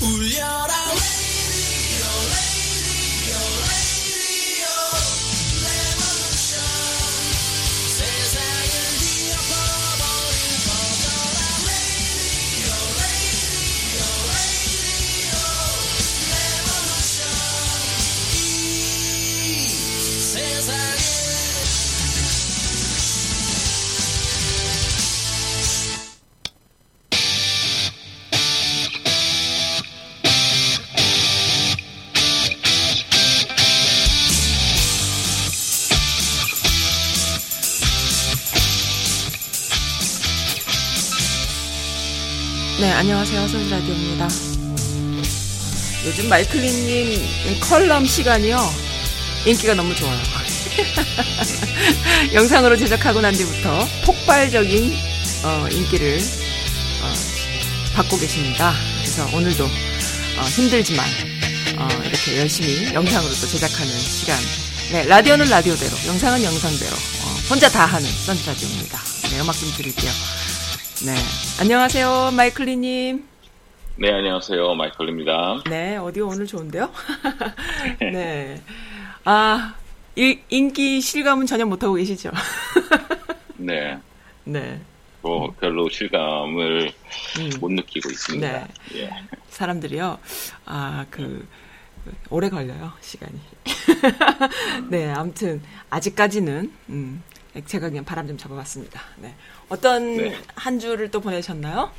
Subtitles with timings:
[0.00, 0.69] 네,
[43.00, 43.48] 안녕하세요.
[43.48, 44.28] 선즈라디오입니다.
[46.04, 48.58] 요즘 마이클리님 컬럼 시간이요.
[49.46, 50.20] 인기가 너무 좋아요.
[52.34, 54.94] 영상으로 제작하고 난 뒤부터 폭발적인
[55.44, 56.20] 어, 인기를
[57.00, 57.14] 어,
[57.94, 58.74] 받고 계십니다.
[58.98, 61.06] 그래서 오늘도 어, 힘들지만
[61.78, 64.38] 어, 이렇게 열심히 영상으로 또 제작하는 시간.
[64.92, 69.00] 네, 라디오는 라디오대로, 영상은 영상대로 어, 혼자 다 하는 선즈라디오입니다.
[69.30, 70.12] 네, 음악 좀 드릴게요.
[71.02, 71.14] 네.
[71.58, 73.26] 안녕하세요, 마이클리님.
[73.96, 74.74] 네, 안녕하세요.
[74.74, 75.62] 마이클입니다.
[75.70, 76.90] 네, 어디가 오늘 좋은데요?
[78.00, 78.60] 네.
[79.24, 79.74] 아,
[80.14, 82.30] 이, 인기 실감은 전혀 못하고 계시죠?
[83.56, 83.98] 네.
[84.44, 84.78] 네.
[85.22, 86.92] 뭐, 별로 실감을
[87.38, 87.50] 음.
[87.60, 88.52] 못 느끼고 있습니다.
[88.52, 88.66] 네.
[88.96, 89.10] 예.
[89.48, 90.18] 사람들이요,
[90.66, 91.48] 아, 그,
[92.28, 93.40] 오래 걸려요, 시간이.
[94.90, 97.22] 네, 아무튼, 아직까지는, 음,
[97.66, 99.00] 제가 그냥 바람 좀 잡아봤습니다.
[99.16, 99.34] 네.
[99.70, 100.34] 어떤 네.
[100.56, 101.90] 한 주를 또 보내셨나요?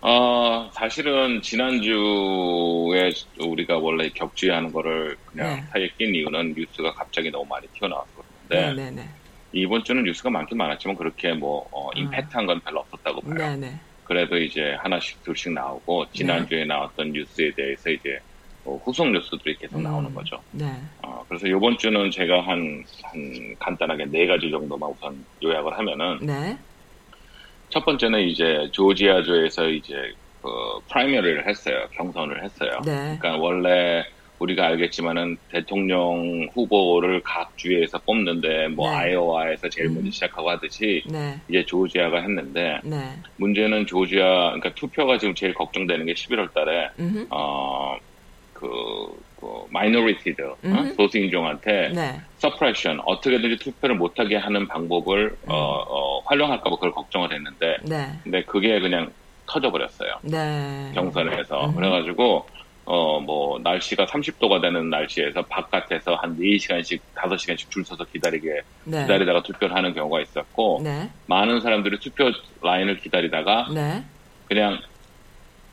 [0.00, 5.64] 어, 사실은 지난주에 우리가 원래 격주하는 거를 그냥 네.
[5.72, 8.32] 사이에 낀 이유는 뉴스가 갑자기 너무 많이 튀어나왔거든요.
[8.48, 9.08] 네, 네, 네.
[9.52, 11.98] 이번 주는 뉴스가 많긴 많았지만 그렇게 뭐 어, 아.
[11.98, 13.34] 임팩트한 건 별로 없었다고 봐요.
[13.34, 13.80] 네, 네.
[14.04, 16.64] 그래도 이제 하나씩 둘씩 나오고 지난주에 네.
[16.66, 18.20] 나왔던 뉴스에 대해서 이제
[18.68, 20.38] 뭐 후속 뉴스들이 계속 음, 나오는 거죠.
[20.50, 20.66] 네.
[21.02, 26.58] 어, 그래서 이번 주는 제가 한, 한 간단하게 네 가지 정도만 우선 요약을 하면은 네.
[27.70, 29.94] 첫 번째는 이제 조지아주에서 이제
[30.42, 30.50] 그
[30.90, 31.86] 프라이머리를 했어요.
[31.94, 32.72] 경선을 했어요.
[32.84, 33.16] 네.
[33.18, 34.04] 그러니까 원래
[34.38, 38.96] 우리가 알겠지만은 대통령 후보를 각 주에서 뽑는데 뭐 네.
[38.96, 40.10] 아이오와에서 제일 먼저 음.
[40.10, 41.40] 시작하고 하듯이 네.
[41.48, 43.16] 이제 조지아가 했는데 네.
[43.36, 46.90] 문제는 조지아 그러니까 투표가 지금 제일 걱정되는 게 11월 달에
[47.30, 47.96] 어
[48.58, 48.66] 그,
[49.40, 50.56] 그 minority들 어?
[50.96, 52.20] 소수인종한테 네.
[52.38, 55.48] suppression 어떻게든지 투표를 못하게 하는 방법을 음.
[55.48, 58.08] 어, 어, 활용할까봐 그걸 걱정을 했는데 네.
[58.24, 59.10] 근데 그게 그냥
[59.46, 60.18] 터져버렸어요.
[60.22, 60.90] 네.
[60.94, 61.74] 경선에서 음.
[61.76, 62.46] 그래가지고
[62.90, 69.02] 어, 뭐, 날씨가 30도가 되는 날씨에서 바깥에서 한 4시간씩, 5시간씩 줄 서서 기다리게, 네.
[69.02, 71.10] 기다리다가 투표를 하는 경우가 있었고, 네.
[71.26, 72.32] 많은 사람들이 투표
[72.62, 74.02] 라인을 기다리다가, 네.
[74.46, 74.80] 그냥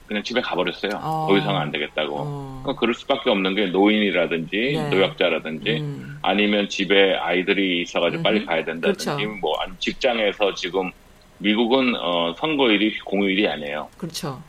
[0.08, 0.92] 그냥 집에 가버렸어요.
[1.02, 1.28] 어.
[1.30, 2.16] 더 이상 안 되겠다고.
[2.18, 2.62] 어.
[2.64, 4.90] 그러니까 그럴 수밖에 없는 게 노인이라든지 네.
[4.90, 6.20] 노약자라든지 음.
[6.22, 8.24] 아니면 집에 아이들이 있어가지고 음.
[8.24, 9.36] 빨리 가야 된다든지 그렇죠.
[9.42, 10.92] 뭐 직장에서 지금
[11.40, 13.90] 미국은 어, 선거일이 공휴일이 아니에요.
[13.98, 14.42] 그렇죠.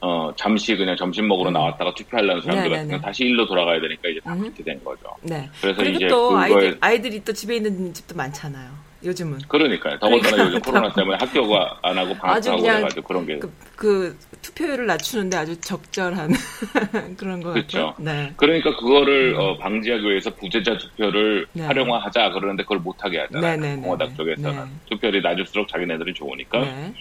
[0.00, 1.54] 어, 잠시 그냥 점심 먹으러 음.
[1.54, 3.00] 나왔다가 투표하려는 사람들 네, 네, 은 네.
[3.00, 4.40] 다시 일로 돌아가야 되니까 이제 다 음.
[4.40, 5.08] 그렇게 된 거죠.
[5.22, 5.48] 네.
[5.60, 6.36] 그래서 이제 또.
[6.36, 8.85] 아이들, 아이들이 또 집에 있는 집도 많잖아요.
[9.06, 9.38] 요즘은.
[9.48, 9.98] 그러니까요.
[9.98, 13.38] 더군다나 그러니까 요즘 코로나 때문에 학교가 안 하고 방학하고 그래가지고 그런 게.
[13.38, 16.30] 그, 그, 투표율을 낮추는데 아주 적절한
[17.16, 17.78] 그런 거 그렇죠.
[17.78, 17.94] 같아요.
[17.98, 18.32] 네.
[18.36, 19.40] 그러니까 그거를 음.
[19.40, 21.64] 어, 방지하기 위해서 부재자 투표를 네.
[21.66, 23.56] 활용화하자 그러는데 그걸 못하게 하잖아요.
[23.56, 23.82] 네네네.
[23.82, 24.64] 공화당 쪽에서는.
[24.64, 24.70] 네.
[24.90, 26.60] 투표율이 낮을수록 자기네들이 좋으니까.
[26.60, 26.92] 네.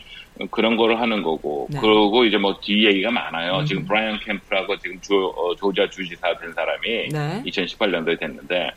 [0.52, 1.80] 그런 거를 하는 거고 네.
[1.80, 3.60] 그리고 이제 뭐 뒤 얘기가 많아요.
[3.60, 3.66] 음.
[3.66, 7.42] 지금 브라이언 캠프라고 지금 조, 어, 조지아 주지사 된 사람이 네.
[7.46, 8.72] 2018년도에 됐는데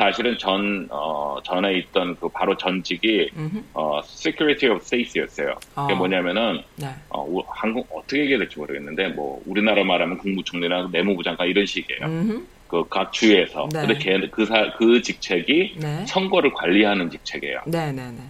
[0.00, 3.28] 사실은 전, 어, 전에 있던 그 바로 전직이,
[3.74, 5.54] 어, Security of State였어요.
[5.76, 5.82] 어.
[5.82, 6.86] 그게 뭐냐면은, 네.
[7.10, 12.40] 어, 한국 어떻게 얘기해야 될지 모르겠는데, 뭐, 우리나라 말하면 국무총리나 내무부 장관 이런 식이에요.
[12.66, 13.68] 그각 주에서.
[13.74, 13.80] 네.
[13.80, 16.06] 근데 걔, 그 사, 그 직책이 네.
[16.06, 17.60] 선거를 관리하는 직책이에요.
[17.66, 17.92] 네네네.
[17.92, 18.22] 네, 네.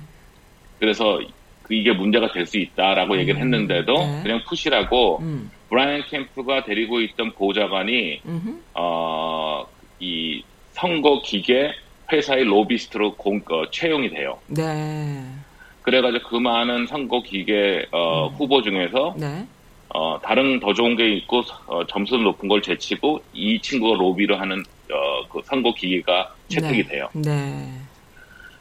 [0.81, 1.21] 그래서
[1.63, 3.21] 그 이게 문제가 될 수 있다라고 음.
[3.21, 4.21] 얘기를 했는데도 네.
[4.25, 5.53] 그냥 푸시라고 음.
[5.69, 8.23] 브라이언 캠프가 데리고 있던 보좌관이,
[8.75, 9.67] 어,
[10.01, 10.43] 이
[10.81, 11.73] 선거 기계
[12.11, 14.39] 회사의 로비스트로 공, 어, 채용이 돼요.
[14.47, 15.23] 네.
[15.83, 18.35] 그래가지고 그 많은 선거 기계 어, 음.
[18.35, 19.47] 후보 중에서 네.
[19.91, 24.61] 어, 다른 더 좋은 게 있고 어, 점수 높은 걸 제치고 이 친구가 로비를 하는
[24.91, 26.89] 어, 그 선거 기계가 채택이 네.
[26.89, 27.09] 돼요.
[27.13, 27.73] 네.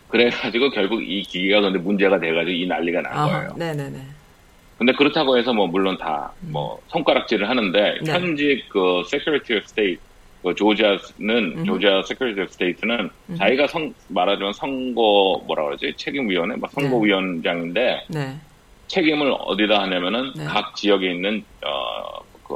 [0.10, 3.28] 그래가지고 결국 이 기계가 근데 문제가 돼가지고 이 난리가 난 아하.
[3.28, 3.54] 거예요.
[3.58, 4.00] 네네네.
[4.78, 6.82] 근데 그렇다고 해서 뭐 물론 다뭐 음.
[6.88, 8.12] 손가락질을 하는데 네.
[8.12, 10.09] 현직 그 Secretary of State
[10.42, 11.00] 그 조지아는
[11.58, 11.66] 음.
[11.66, 13.36] 조지아 Secretary of State는 음.
[13.36, 18.20] 자기가 선, 말하자면 선거 뭐라 그러지 책임위원회 막 선거위원장인데 네.
[18.20, 18.38] 네.
[18.88, 20.46] 책임을 어디다 하냐면은 네.
[20.46, 22.56] 각 지역에 있는 어, 그,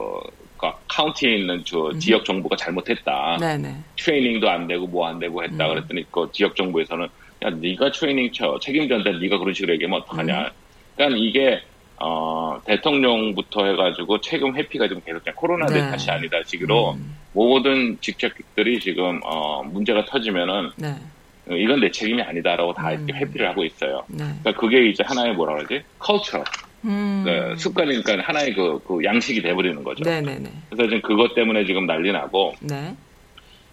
[0.57, 1.99] 그 카운티에 있는 저 음.
[1.99, 3.37] 지역 정부가 잘못했다.
[3.39, 3.75] 네네.
[3.97, 5.67] 트레이닝도 안 되고 뭐 안 되고 했다.
[5.67, 5.75] 음.
[5.75, 7.07] 그랬더니 그 지역 정부에서는
[7.43, 10.39] 야 네가 트레이닝 총책임자인데 네가 그런 식으로 얘기하면 어떡하냐.
[10.39, 10.49] 음.
[10.95, 11.61] 그러니까 이게
[11.97, 15.79] 어, 대통령부터 해가지고 책임 회피가 좀 계속 코로나 네.
[15.79, 17.15] 탓이 아니다 식으로 음.
[17.33, 20.95] 모든 직책들이 지금 어, 문제가 터지면은 네.
[21.49, 23.07] 이건 내 책임이 아니다라고 다 음.
[23.13, 24.03] 회피를 하고 있어요.
[24.07, 24.23] 네.
[24.23, 25.83] 그러니까 그게 이제 하나의 뭐라 그러지?
[25.99, 26.43] 컬처.
[26.85, 27.23] 음.
[27.25, 30.03] 그 습관이니까 하나의 그, 그 양식이 돼버리는 거죠.
[30.03, 30.49] 네네네.
[30.69, 32.55] 그래서 지금 그것 때문에 지금 난리 나고.
[32.61, 32.95] 네.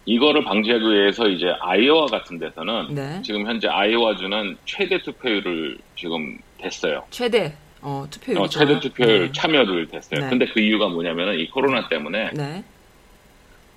[0.07, 3.23] 이거를 방지하기 위해서 이제 아이오와 같은 데서는 네.
[3.23, 7.05] 지금 현재 아이오와주는 최대 투표율을 지금 됐어요.
[7.11, 7.53] 최대.
[7.83, 8.39] 어, 투표율.
[8.41, 9.33] 어, 최대 투표율 네.
[9.33, 10.21] 참여를 됐어요.
[10.21, 10.29] 네.
[10.29, 12.63] 근데 그 이유가 뭐냐면은 이 코로나 때문에 네.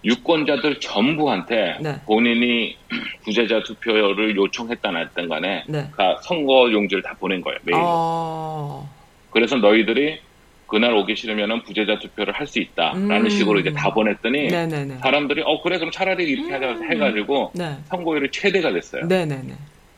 [0.05, 1.95] 유권자들 전부한테 네.
[2.05, 2.75] 본인이
[3.23, 5.89] 부재자 투표를 요청했다 놨던 간에 네.
[6.23, 7.57] 선거 용지를 다 보낸 거예요.
[7.63, 7.81] 메일로.
[7.81, 8.89] 어...
[9.31, 10.19] 그래서 너희들이
[10.67, 13.29] 그날 오기 싫으면 부재자 투표를 할 수 있다라는 음...
[13.29, 14.97] 식으로 이제 다 보냈더니 네네네.
[14.97, 16.91] 사람들이 어 그래 그럼 차라리 이렇게 하자 음...
[16.91, 17.77] 해가지고 네.
[17.85, 19.05] 선거율이 최대가 됐어요.
[19.05, 19.53] 네네네.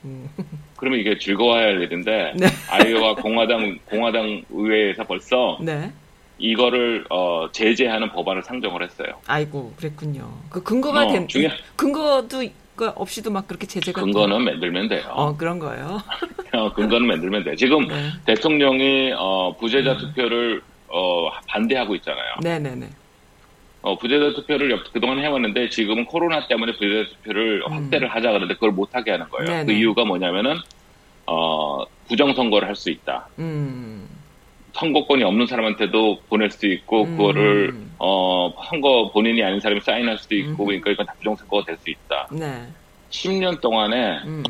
[0.05, 0.29] 음...
[0.85, 2.45] 그러면 이게 즐거워야 할 일인데 네.
[2.69, 5.91] 아이오와 공화당 공화당 의회에서 벌써 네.
[6.37, 9.07] 이거를 어, 제재하는 법안을 상정을 했어요.
[9.25, 10.31] 아이고 그랬군요.
[10.49, 11.49] 그 근거가 어, 된 중요...
[11.75, 12.43] 근거도
[12.75, 15.05] 그 없이도 막 그렇게 제재가 근거는 만들면 돼요.
[15.09, 16.01] 어 그런 거예요.
[16.53, 17.55] 어, 근거는 만들면 돼.
[17.55, 18.11] 지금 네.
[18.25, 19.97] 대통령이 어, 부재자 네.
[19.97, 22.35] 투표를 어, 반대하고 있잖아요.
[22.43, 22.89] 네네네.
[23.85, 27.71] 어, 부재자 투표를 그동안 해왔는데 지금은 코로나 때문에 부재자 투표를 음.
[27.71, 29.45] 확대를 하자 그러는데 그걸 못하게 하는 거예요.
[29.47, 29.65] 네네.
[29.65, 30.57] 그 이유가 뭐냐면은
[31.27, 33.27] 어, 부정선거를 할 수 있다.
[33.37, 34.09] 음.
[34.73, 37.15] 선거권이 없는 사람한테도 보낼 수 있고 음.
[37.15, 40.67] 그거를 어 선거 본인이 아닌 사람이 사인할 수도 있고 음.
[40.67, 42.27] 그러니까 이건 다 부정선거가 될 수 있다.
[42.31, 42.67] 네.
[43.11, 44.43] 10년 동안에 음.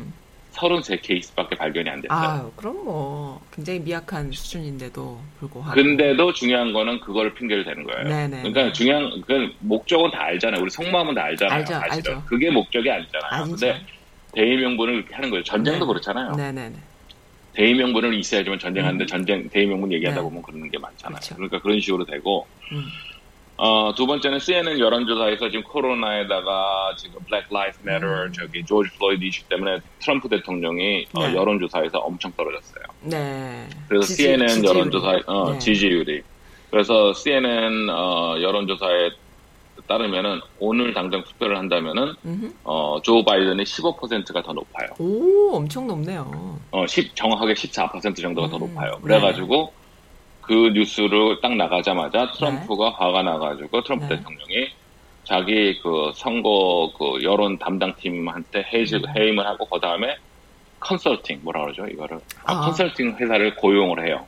[0.56, 2.18] 33케이스밖에 발견이 안 됐어요.
[2.18, 5.74] 아, 그럼 뭐 굉장히 미약한 수준인데도 불구하고.
[5.74, 8.08] 근데도 중요한 거는 그걸 핑계를 대는 거예요.
[8.08, 8.42] 네네.
[8.42, 10.60] 그러니까 중요한 그 목적은 다 알잖아요.
[10.60, 11.58] 우리 속마음은 다 알잖아요.
[11.58, 12.14] 알죠, 사실은.
[12.14, 12.22] 알죠.
[12.26, 13.30] 그게 목적이 아니잖아요.
[13.30, 13.80] 아, 근데
[14.32, 15.44] 대의 명분을 이렇게 하는 거예요.
[15.44, 15.88] 전쟁도 네.
[15.88, 16.32] 그렇잖아요.
[16.34, 16.76] 네네네.
[17.54, 19.06] 대의 명분은 있어야지만 전쟁하는데 음.
[19.06, 20.22] 전쟁 대의 명분 얘기하다 네.
[20.22, 21.16] 보면 그런 게 많잖아요.
[21.16, 21.34] 그렇죠.
[21.36, 22.84] 그러니까 그런 식으로 되고 음.
[23.58, 28.32] 어, 두 번째는 CNN 여론조사에서 지금 코로나에다가 지금 Black Lives Matter 음.
[28.32, 31.32] 저기 조지 플로이드 이슈 때문에 트럼프 대통령이 어, 네.
[31.34, 32.84] 어, 여론조사에서 엄청 떨어졌어요.
[33.02, 33.66] 네.
[33.88, 34.68] 그래서 지지, CNN 지지율이.
[34.68, 35.58] 여론조사 어, 네.
[35.58, 36.22] 지지율이
[36.70, 39.10] 그래서 CNN 어, 여론조사에
[39.86, 42.14] 따르면은 오늘 당장 투표를 한다면은
[42.64, 44.88] 어, 조 바이든이 15%가 더 높아요.
[44.98, 46.58] 오, 엄청 높네요.
[46.72, 48.50] 어, 10 정확하게 14% 정도가 음.
[48.50, 48.98] 더 높아요.
[49.02, 49.85] 그래 가지고 네.
[50.46, 52.96] 그 뉴스를 딱 나가자마자 트럼프가 네.
[52.96, 54.16] 화가 나가지고 트럼프 네.
[54.16, 54.68] 대통령이
[55.24, 59.16] 자기 그 선거 그 여론 담당팀한테 해임, 음.
[59.16, 60.16] 해임을 하고 그 다음에
[60.78, 62.60] 컨설팅 뭐라 그러죠 이거를 아, 아.
[62.60, 64.24] 컨설팅 회사를 고용을 해요.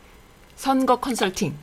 [0.56, 1.54] 선거 컨설팅.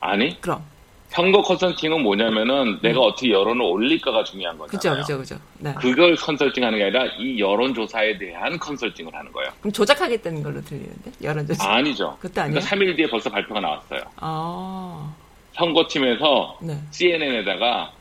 [0.00, 0.40] 아니?
[0.40, 0.64] 그럼.
[1.08, 3.06] 선거 컨설팅은 뭐냐면은 내가 음.
[3.06, 5.02] 어떻게 여론을 올릴까가 중요한 거잖아요.
[5.02, 5.44] 그죠, 그죠, 그죠.
[5.58, 5.72] 네.
[5.74, 9.50] 그걸 컨설팅하는 게 아니라 이 여론 조사에 대한 컨설팅을 하는 거예요.
[9.60, 11.70] 그럼 조작하겠다는 걸로 들리는데 여론 조사.
[11.70, 12.16] 아니죠.
[12.20, 12.60] 그것도 아니에요.
[12.60, 14.00] 그러니까 3일 뒤에 벌써 발표가 나왔어요.
[14.16, 15.14] 아.
[15.52, 16.78] 선거팀에서 네.
[16.90, 17.92] CNN에다가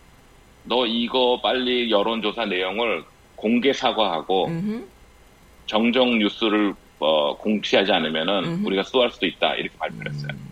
[0.63, 3.03] 너 이거 빨리 여론 조사 내용을
[3.35, 4.85] 공개 사과하고 음흠.
[5.67, 8.67] 정정 뉴스를 어, 공시하지 않으면은 음흠.
[8.67, 10.29] 우리가 수할 수도 있다 이렇게 발표를 했어요.
[10.33, 10.44] 음.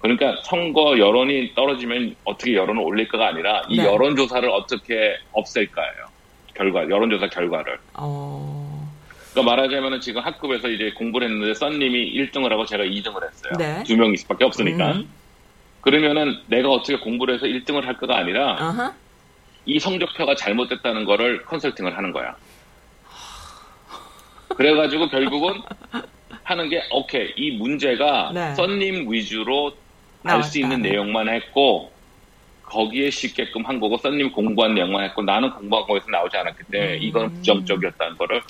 [0.00, 3.84] 그러니까 선거 여론이 떨어지면 어떻게 여론을 올릴까가 아니라 이 네.
[3.84, 6.10] 여론조사를 어떻게 없앨까예요.
[6.54, 7.78] 결과, 여론조사 결과를.
[7.94, 8.90] 어...
[9.32, 13.52] 그러니까 말하자면 지금 학급에서 이제 공부를 했는데 썬님이 1등을 하고 제가 2등을 했어요.
[13.58, 13.82] 네.
[13.84, 14.92] 두 명밖에 없으니까.
[14.92, 15.08] 음.
[15.82, 18.92] 그러면은 내가 어떻게 공부를 해서 1등을 할까가 아니라 uh-huh.
[19.66, 22.36] 이 성적표가 잘못됐다는 거를 컨설팅을 하는 거야.
[24.56, 25.62] 그래가지고 결국은
[26.42, 28.54] 하는 게 오케이 이 문제가 네.
[28.54, 29.72] 썬님 위주로
[30.24, 31.92] 알수 있는 내용만 했고
[32.64, 36.98] 거기에 쉽게끔 한 거고 썬님 공부한 내용만 했고 나는 공부한 거에서 나오지 않았기 때문에 음.
[37.02, 38.40] 이건 부정적이었다는 거를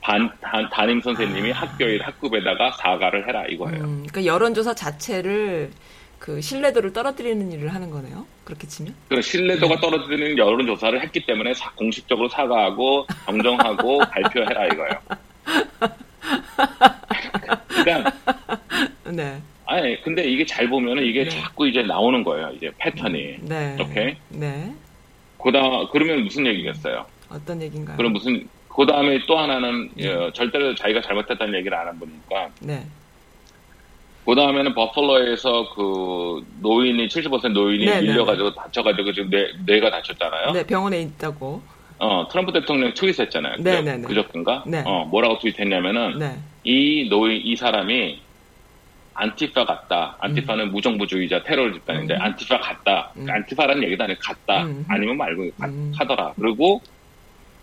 [0.00, 1.60] 반, 단, 담임 선생님이 아.
[1.62, 3.82] 학교일 학급에다가 사과를 해라 이거예요.
[3.82, 5.70] 음, 그러니까 여론조사 자체를
[6.18, 8.26] 그 신뢰도를 떨어뜨리는 일을 하는 거네요.
[8.44, 8.94] 그렇게 치면?
[9.08, 9.80] 그 신뢰도가 네.
[9.80, 15.00] 떨어뜨리는 여론조사를 했기 때문에 사, 공식적으로 사과하고 정정하고 발표해라 이거예요.
[17.68, 18.12] 그러니까
[19.04, 19.40] 네.
[19.66, 21.28] 아니, 근데 이게 잘 보면은 이게 네.
[21.28, 22.52] 자꾸 이제 나오는 거예요.
[22.56, 23.38] 이제 패턴이.
[23.42, 23.76] 네.
[23.80, 24.16] 오케이?
[24.30, 24.72] 네.
[25.42, 27.04] 그다 그러면 무슨 얘기겠어요?
[27.28, 27.96] 어떤 얘기인가요?
[27.96, 30.12] 그럼 무슨 그 다음에 또 하나는 네.
[30.12, 32.50] 어, 절대로 자기가 잘못했다는 얘기를 안 해보니까.
[32.60, 32.86] 네.
[34.24, 38.56] 그 다음에는 버펄러에서 그 노인이 70% 노인이 네, 네, 밀려가지고 네.
[38.56, 40.52] 다쳐가지고 지금 뇌, 뇌가 다쳤잖아요.
[40.52, 41.62] 네, 병원에 있다고.
[41.98, 43.56] 어, 트럼프 대통령 트윗했잖아요.
[43.60, 44.02] 네, 네, 네.
[44.02, 44.64] 그저께인가?
[44.66, 44.82] 네.
[44.84, 46.36] 어, 뭐라고 트윗했냐면은 네.
[46.64, 48.25] 이 노인 이 사람이
[49.16, 50.16] 안티파 같다.
[50.20, 50.72] 안티파는 음.
[50.72, 52.20] 무정부주의자 테러 집단인데 음.
[52.20, 53.12] 안티파 같다.
[53.16, 53.26] 음.
[53.28, 54.64] 안티파라는 얘기도 아니고 같다.
[54.64, 54.84] 음.
[54.88, 55.92] 아니면 말고 음.
[55.96, 56.34] 하더라.
[56.38, 56.82] 그리고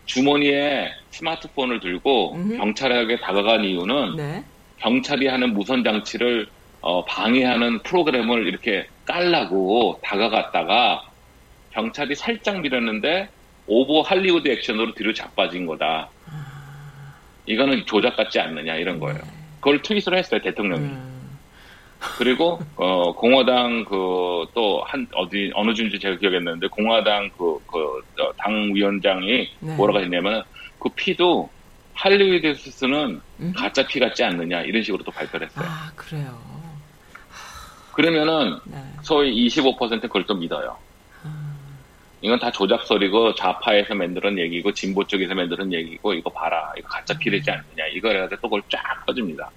[0.06, 2.58] 주머니에 스마트폰을 들고 음.
[2.58, 4.44] 경찰에게 다가간 이유는 네.
[4.78, 6.48] 경찰이 하는 무선 장치를
[6.82, 11.04] 어, 방해하는 프로그램을 이렇게 깔라고 다가갔다가
[11.72, 13.30] 경찰이 살짝 밀었는데
[13.68, 16.10] 오버 할리우드 액션으로 뒤로 자빠진 거다.
[16.30, 17.16] 아.
[17.46, 19.20] 이거는 조작 같지 않느냐 이런 거예요.
[19.20, 19.30] 네.
[19.60, 21.13] 그걸 트윗을 했어요 대통령이.
[22.04, 22.16] 음.
[22.18, 29.50] 그리고 어 공화당 그 또 한 어디 어느 주인지 제가 기억했는데 공화당 그그당 어, 위원장이
[29.60, 29.76] 네.
[29.76, 30.44] 뭐라고 했냐면
[30.80, 31.50] 그 피도
[31.94, 33.54] 할리우드에서 쓰는 음?
[33.56, 35.66] 가짜 피 같지 않느냐 이런 식으로 또 발표를 했어요.
[35.68, 36.38] 아 그래요.
[37.94, 38.78] 그러면은 네.
[39.04, 40.76] 소위 25% 그걸 좀 믿어요.
[41.24, 41.54] 아.
[42.22, 47.30] 이건 다 조작소리고 좌파에서 만드는 얘기고 진보 쪽에서 만드는 얘기고 이거 봐라 이거 가짜 피
[47.30, 47.56] 되지 음.
[47.56, 49.50] 않느냐 이거 해가지고 또 그걸 쫙 꺼집니다.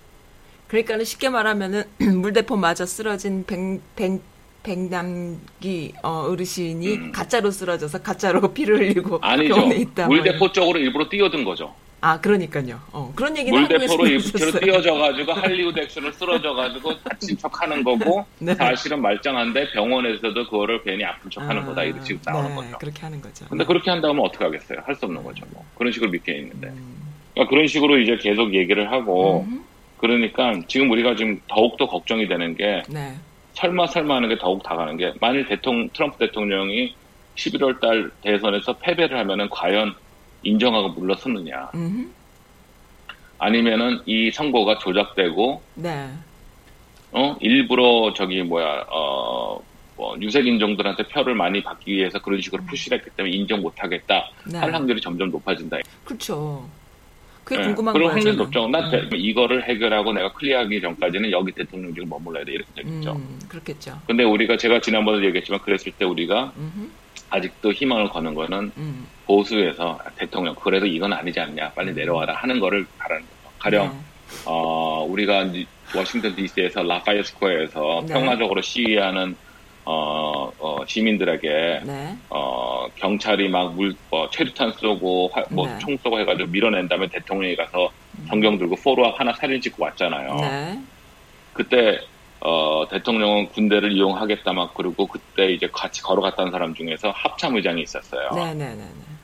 [0.69, 3.59] 그러니까는 쉽게 말하면은 물대포 맞아 쓰러진 백,
[3.95, 4.21] 백,
[4.63, 7.13] 백남기 어, 어르신이 음.
[7.13, 9.73] 가짜로 쓰러져서 가짜로 피를 흘리고 아니죠.
[9.73, 10.07] 있다.
[10.07, 11.75] 뭐 물대포 쪽으로 일부러 뛰어든 거죠.
[12.01, 12.79] 아, 그러니까요.
[12.93, 18.55] 어, 그런 얘기는 물대포로 일부러 뛰어져가지고 할리우드 액션을 쓰러져가지고 다친 척하는 거고 네.
[18.55, 22.79] 사실은 말짱한데 병원에서도 그거를 괜히 아픈 척하는 아, 거다 이런 식으로 나오는 네, 거죠.
[22.79, 23.47] 그렇게 하는 거죠.
[23.49, 23.67] 근데 네.
[23.69, 24.81] 그렇게 한다면 어떻게 하겠어요?
[24.85, 25.45] 할 수 없는 거죠.
[25.51, 26.69] 뭐 그런 식으로 믿게 있는데.
[26.69, 26.97] 음.
[27.35, 29.45] 그러니까 그런 식으로 이제 계속 얘기를 하고.
[29.49, 29.65] 음.
[29.99, 33.15] 그러니까 지금 우리가 지금 더욱더 걱정이 되는 게 네.
[33.55, 36.95] 설마 설마 하는 게 더욱 다가는 게 만일 대통령 트럼프 대통령이
[37.37, 39.95] 11월 달 대선에서 패배를 하면은 과연
[40.43, 42.09] 인정하고 물러서느냐 음흠.
[43.39, 46.09] 아니면은 이 선거가 조작되고 네.
[47.13, 49.61] 어 일부러 저기 뭐야 어
[49.97, 52.67] 뭐 유색 인 종들한테 표를 많이 받기 위해서 그런 식으로 음.
[52.67, 54.59] 푸시를 했기 때문에 인정 못하겠다 네.
[54.59, 55.79] 할 확률이 점점 높아진다.
[56.05, 56.69] 그렇죠.
[57.47, 57.67] 그게 네.
[57.69, 58.09] 궁금한 거예요.
[58.09, 58.67] 그리고 확률 높죠.
[58.67, 59.09] 나 음.
[59.15, 63.13] 이거를 해결하고 내가 클리어하기 전까지는 여기 대통령직을 머물러야 돼 이렇게 되겠죠.
[63.13, 64.03] 음, 그렇겠죠.
[64.05, 66.89] 근데 우리가 제가 지난번에 얘기했지만 그랬을 때 우리가 음흠.
[67.31, 69.07] 아직도 희망을 거는 거는 음.
[69.27, 71.95] 보수에서 대통령 그래도 이건 아니지 않냐 빨리 음.
[71.95, 73.55] 내려와라 하는 거를 바라는 거죠.
[73.61, 73.93] 가령 네.
[74.45, 75.49] 어, 우리가
[75.95, 78.13] 워싱턴 D.C.에서 Lafayette Square에서 네.
[78.13, 79.37] 평화적으로 시위하는
[79.85, 82.17] 어, 어, 시민들에게 네.
[82.31, 85.97] 어, 경찰이 막 물, 뭐, 최루탄 쏘고 뭐 총 네.
[86.03, 87.91] 쏘고 해가지고 밀어낸 다음에 대통령이 가서
[88.29, 90.35] 성경 들고 포로와 하나 사진 찍고 왔잖아요.
[90.37, 90.81] 네.
[91.53, 91.99] 그때
[92.41, 98.31] 어, 대통령은 군대를 이용하겠다 막 그러고 그때 이제 같이 걸어갔다는 사람 중에서 합참 의장이 있었어요.
[98.35, 98.55] 네네네.
[98.55, 99.17] 네, 네, 네.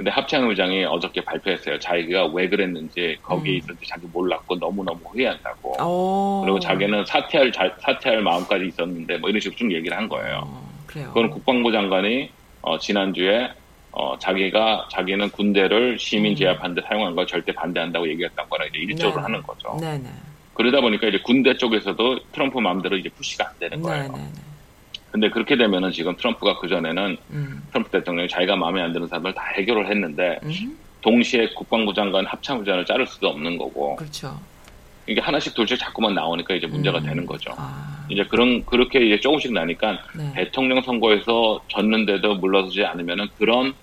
[0.00, 1.78] 근데 합창 의장이 어저께 발표했어요.
[1.78, 3.58] 자기가 왜 그랬는지 거기에 음.
[3.58, 5.76] 있었는지 자기 몰랐고 너무너무 후회한다고.
[5.84, 6.40] 오.
[6.40, 10.40] 그리고 자기는 사퇴할 사퇴할 마음까지 있었는데 뭐 이런 식으로 좀 얘기를 한 거예요.
[10.46, 11.08] 어, 그래요.
[11.08, 12.30] 그건 국방부 장관이
[12.62, 13.52] 어, 지난주에
[13.92, 16.36] 어, 자기가 자기는 군대를 시민 음.
[16.36, 19.76] 제압하는데 사용한 걸 절대 반대한다고 얘기했던 거라 이제 일적으로 네 하는 거죠.
[19.80, 20.08] 네네.
[20.54, 24.02] 그러다 보니까 이제 군대 쪽에서도 트럼프 마음대로 이제 푸시가 안 되는 거예요.
[24.12, 24.30] 네네네.
[25.12, 27.62] 근데 그렇게 되면은 지금 트럼프가 그전에는 음.
[27.70, 30.78] 트럼프 대통령이 자기가 마음에 안 드는 사람을 다 해결을 했는데 음.
[31.00, 33.96] 동시에 국방부 장관 합참 의장을 자를 수도 없는 거고.
[33.96, 34.38] 그렇죠.
[35.06, 37.04] 이게 하나씩 둘씩 자꾸만 나오니까 이제 문제가 음.
[37.04, 37.52] 되는 거죠.
[37.56, 38.06] 아.
[38.08, 40.32] 이제 그런 그렇게 이제 조금씩 나니까 네.
[40.34, 43.74] 대통령 선거에서 졌는데도 물러서지 않으면은 그런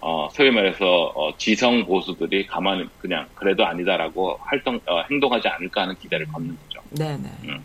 [0.00, 5.94] 어, 소위 말해서 어, 지성 보수들이 가만히 그냥 그래도 아니다라고 활동 어, 행동하지 않을까 하는
[5.94, 6.82] 기대를 걷는 거죠.
[6.90, 7.30] 네네.
[7.44, 7.64] 음.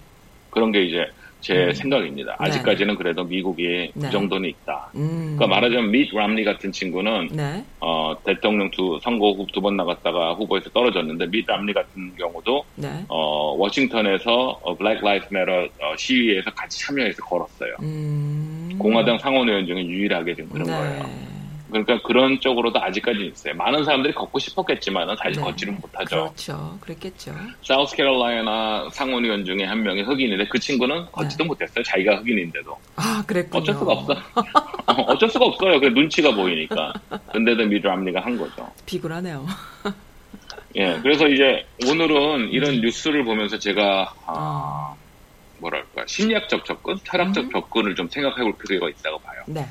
[0.49, 1.05] 그런 게 이제
[1.41, 1.73] 제 음.
[1.73, 2.31] 생각입니다.
[2.39, 2.49] 네.
[2.49, 4.07] 아직까지는 그래도 미국이 네.
[4.07, 4.91] 그 정도는 있다.
[4.95, 5.35] 음.
[5.37, 7.65] 그러니까 말하자면 밋 롬니 같은 친구는 네.
[7.79, 13.05] 어, 대통령 두 선거 두번 나갔다가 후보에서 떨어졌는데 밋 롬니 같은 경우도 네.
[13.07, 17.75] 어, 워싱턴에서 어, Black Lives Matter 어, 시위에서 같이 참여해서 걸었어요.
[17.81, 18.69] 음.
[18.77, 20.73] 공화당 상원의원 중에 유일하게 지금 그런 네.
[20.73, 21.38] 거예요.
[21.69, 23.53] 그러니까 그런 쪽으로도 아직까지 있어요.
[23.55, 25.41] 많은 사람들이 걷고 싶었겠지만 사실 네.
[25.41, 26.15] 걷지는 못하죠.
[26.15, 26.77] 그렇죠.
[26.81, 27.35] 그랬겠죠.
[27.63, 31.47] 사우스캐롤라이나 상원의원 중에 한 명이 흑인인데 그 친구는 걷지도 네.
[31.47, 31.83] 못했어요.
[31.83, 32.77] 자기가 흑인인데도.
[32.95, 33.61] 아, 그랬군요.
[33.61, 34.13] 어쩔 수가 없어.
[34.87, 35.79] 어, 어쩔 수가 없어요.
[35.79, 36.93] 그 눈치가 보이니까.
[37.31, 38.67] 근데도 미드람리가 한 거죠.
[38.85, 39.45] 비굴하네요.
[40.75, 42.81] 예, 그래서 이제 오늘은 이런 음.
[42.81, 44.93] 뉴스를 보면서 제가 아,
[45.59, 47.51] 뭐랄까 심리학적 접근, 철학적 음.
[47.51, 49.43] 접근을 좀 생각해 볼 필요가 있다고 봐요.
[49.47, 49.67] 네.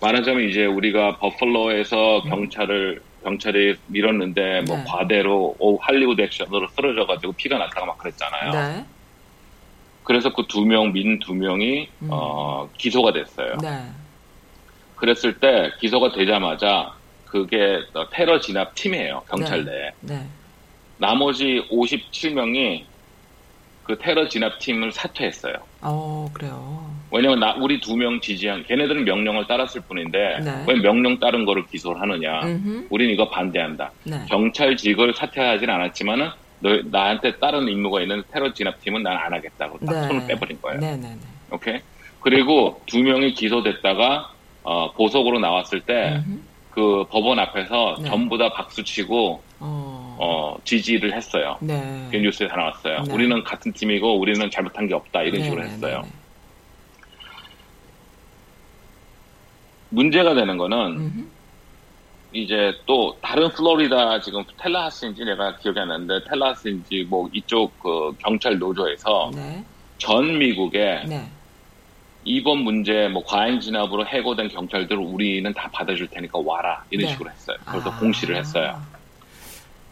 [0.00, 2.30] 말하자면 이제 우리가 버펄로에서 음.
[2.30, 4.84] 경찰을 경찰이 밀었는데 뭐 네.
[4.86, 8.52] 과대로 오 할리우드 액션으로 쓰러져가지고 피가 났다가 막 그랬잖아요.
[8.52, 8.84] 네.
[10.04, 12.08] 그래서 그 두 명 민 두 명이 음.
[12.10, 13.56] 어, 기소가 됐어요.
[13.60, 13.84] 네.
[14.96, 16.94] 그랬을 때 기소가 되자마자
[17.26, 17.80] 그게
[18.12, 19.70] 테러 진압 팀이에요 경찰 네.
[19.72, 19.90] 내에.
[20.18, 20.26] 네.
[20.98, 22.84] 나머지 57명이
[23.82, 25.54] 그 테러 진압 팀을 사퇴했어요.
[25.82, 26.85] 어, 그래요.
[27.16, 30.64] 왜냐면 나, 우리 두 명 지지한, 걔네들은 명령을 따랐을 뿐인데, 네.
[30.68, 32.40] 왜 명령 따른 거를 기소를 하느냐.
[32.44, 32.86] 음흠.
[32.90, 33.90] 우린 이거 반대한다.
[34.04, 34.20] 네.
[34.28, 36.28] 경찰직을 사퇴하진 않았지만은,
[36.60, 40.06] 너 나한테 다른 임무가 있는 테러 진압팀은 난 안 하겠다고 딱 네.
[40.08, 40.80] 손을 빼버린 거예요.
[40.80, 41.16] 네, 네, 네.
[41.50, 41.80] 오케이.
[42.20, 44.30] 그리고 두 명이 기소됐다가
[44.62, 46.20] 어, 보석으로 나왔을 때
[46.70, 48.08] 그 법원 앞에서 네.
[48.10, 50.16] 전부 다 박수치고 어...
[50.20, 51.56] 어, 지지를 했어요.
[51.60, 52.06] 네.
[52.10, 53.02] 그 뉴스에 다 나왔어요.
[53.04, 53.14] 네.
[53.14, 56.02] 우리는 같은 팀이고 우리는 잘못한 게 없다 이런 네, 식으로 네, 했어요.
[59.96, 61.26] 문제가 되는 거는 음흠.
[62.32, 68.58] 이제 또 다른 플로리다 지금 텔라하스인지 내가 기억이 안 나는데 텔라하스인지 뭐 이쪽 그 경찰
[68.58, 69.64] 노조에서 네.
[69.96, 71.26] 전 미국에 네.
[72.24, 77.12] 이번 문제 뭐 과잉 진압으로 해고된 경찰들 우리는 다 받아줄 테니까 와라 이런 네.
[77.12, 77.56] 식으로 했어요.
[77.64, 77.98] 그래서 아.
[77.98, 78.78] 공시를 했어요.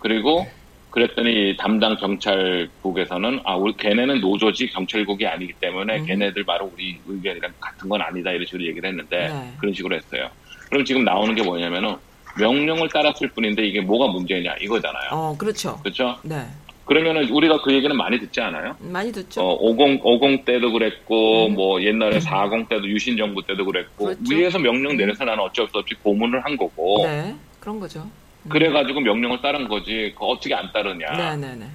[0.00, 0.46] 그리고
[0.94, 6.06] 그랬더니 담당 경찰국에서는 아 우리 걔네는 노조지 경찰국이 아니기 때문에 음.
[6.06, 9.52] 걔네들 바로 우리 의견이랑 같은 건 아니다 이런 식으로 얘기를 했는데 네.
[9.58, 10.28] 그런 식으로 했어요.
[10.70, 11.96] 그럼 지금 나오는 게 뭐냐면은
[12.38, 15.10] 명령을 따랐을 뿐인데 이게 뭐가 문제냐 이거잖아요.
[15.10, 15.80] 어 그렇죠.
[15.82, 16.16] 그렇죠.
[16.22, 16.46] 네.
[16.84, 18.76] 그러면은 우리가 그 얘기는 많이 듣지 않아요?
[18.78, 19.40] 많이 듣죠.
[19.40, 21.54] 어, 50, 50 때도 그랬고, 음.
[21.54, 22.20] 뭐 옛날에 음.
[22.20, 24.20] 40 때도 유신 정부 때도 그랬고, 그렇죠.
[24.28, 24.96] 위에서 명령 음.
[24.98, 26.98] 내려서 나는 어쩔 수 없이 고문을 한 거고.
[27.06, 28.06] 네, 그런 거죠.
[28.44, 28.48] 음.
[28.48, 31.10] 그래가지고 명령을 따른 거지, 그 어떻게 안 따르냐.
[31.12, 31.36] 네네네.
[31.36, 31.70] 네, 네.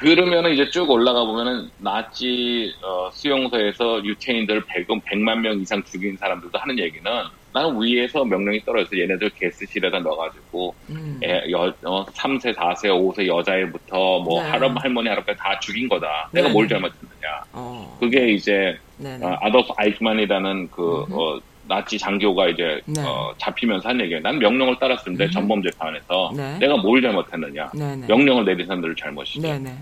[0.00, 6.58] 그러면은 이제 쭉 올라가 보면은 나치 어, 수용소에서 유태인들 100, 100만 명 이상 죽인 사람들도
[6.58, 7.04] 하는 얘기는
[7.52, 11.20] 나는 위에서 명령이 떨어져서 얘네들 게스실에다 넣어가지고 음.
[11.22, 14.48] 애, 여, 어, 3세, 4세, 5세 여자애부터 뭐 네.
[14.48, 16.30] 할아버, 할머니, 할아버지 다 죽인 거다.
[16.32, 16.40] 네.
[16.40, 17.44] 내가 뭘 잘못했느냐.
[17.52, 17.98] 어.
[18.00, 21.40] 그게 이제 어, 아도프 아이크만이라는 그 어,
[21.70, 23.00] 나치 장교가 이제 네.
[23.00, 24.20] 어, 잡히면서 한 얘기예요.
[24.22, 25.30] 난 명령을 따랐는데 음.
[25.30, 26.58] 전범 재판에서 네.
[26.58, 27.70] 내가 뭘 잘못했느냐.
[27.72, 27.96] 네네.
[27.96, 28.06] 네.
[28.08, 29.40] 명령을 내린 사람들을 잘못이죠.
[29.40, 29.78] 네네.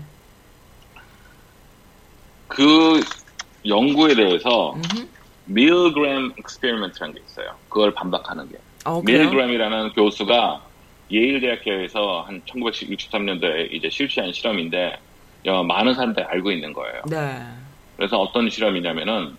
[2.47, 3.01] 그
[3.65, 5.07] 연구에 대해서 음흠.
[5.45, 7.55] 밀그램 experiment라는 게 있어요.
[7.69, 8.57] 그걸 반박하는 게.
[8.85, 10.61] 어, 밀그램이라는 교수가
[11.11, 14.95] 예일 대학교에서 한 1963년도에 이제 실시한 실험인데
[15.47, 17.01] 어, 많은 사람들이 알고 있는 거예요.
[17.09, 17.41] 네.
[17.97, 19.35] 그래서 어떤 실험이냐면은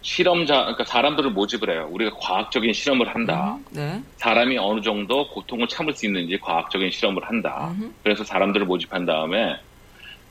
[0.00, 1.88] 실험자, 그러니까 사람들을 모집을 해요.
[1.90, 3.56] 우리가 과학적인 실험을 한다.
[3.56, 4.02] 음, 네.
[4.16, 7.74] 사람이 어느 정도 고통을 참을 수 있는지 과학적인 실험을 한다.
[7.78, 7.94] 음.
[8.02, 9.56] 그래서 사람들을 모집한 다음에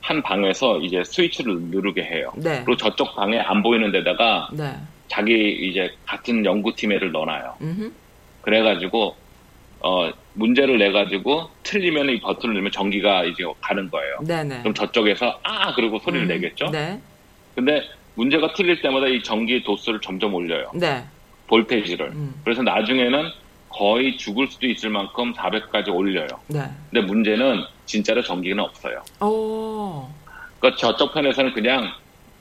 [0.00, 2.32] 한 방에서 이제 스위치를 누르게 해요.
[2.36, 2.62] 네.
[2.64, 4.74] 그리고 저쪽 방에 안 보이는 데다가 네.
[5.08, 7.56] 자기 이제 같은 연구팀에를 넣어놔요.
[7.60, 7.92] 음흠.
[8.42, 9.16] 그래가지고
[9.80, 14.18] 어 문제를 내 가지고 틀리면 이 버튼을 누르면 전기가 이제 가는 거예요.
[14.26, 14.60] 네네.
[14.60, 16.28] 그럼 저쪽에서 아 그리고 소리를 음.
[16.28, 16.70] 내겠죠.
[16.70, 17.00] 네.
[17.54, 17.82] 근데
[18.18, 20.72] 문제가 틀릴 때마다 이 전기 도수를 점점 올려요.
[20.74, 21.04] 네.
[21.46, 22.06] 볼테이지를.
[22.08, 22.34] 음.
[22.42, 23.30] 그래서 나중에는
[23.68, 26.26] 거의 죽을 수도 있을 만큼 400까지 올려요.
[26.48, 26.64] 네.
[26.90, 29.02] 근데 문제는 진짜로 전기는 없어요.
[29.20, 30.08] 오.
[30.58, 31.92] 그 저쪽 편에서는 그냥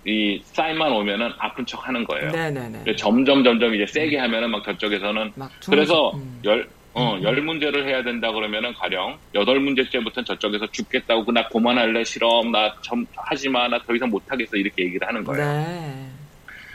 [0.03, 2.31] 이 사인만 오면은 아픈 척 하는 거예요.
[2.31, 2.95] 네네네.
[2.95, 4.23] 점점 점점 이제 세게 음.
[4.23, 6.41] 하면은 막 저쪽에서는 막 그래서 음.
[6.43, 7.23] 열 어, 음.
[7.23, 13.49] 열 문제를 해야 된다 그러면은 가령 여덟 문제째부터 저쪽에서 죽겠다고 나 그만할래 실험 나점 하지
[13.49, 15.45] 마 나 더 이상 못 하겠어 이렇게 얘기를 하는 거예요.
[15.45, 16.07] 네.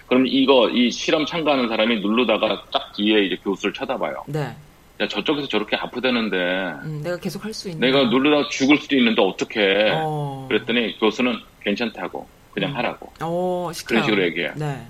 [0.07, 4.25] 그럼 이거 이 실험 참가하는 사람이 누르다가 딱 뒤에 이제 교수를 쳐다봐요.
[4.29, 4.55] 네.
[5.01, 6.37] 야, 저쪽에서 저렇게 아프다는데
[6.85, 10.47] 음, 내가 계속 할 수 있는 내가 누르다가 죽을 수도 있는데 어떻게 어.
[10.49, 12.77] 그랬더니 교수는 괜찮다고 그냥 음.
[12.77, 14.53] 하라고 어, 그런 식으로 얘기해 요.
[14.57, 14.87] 네.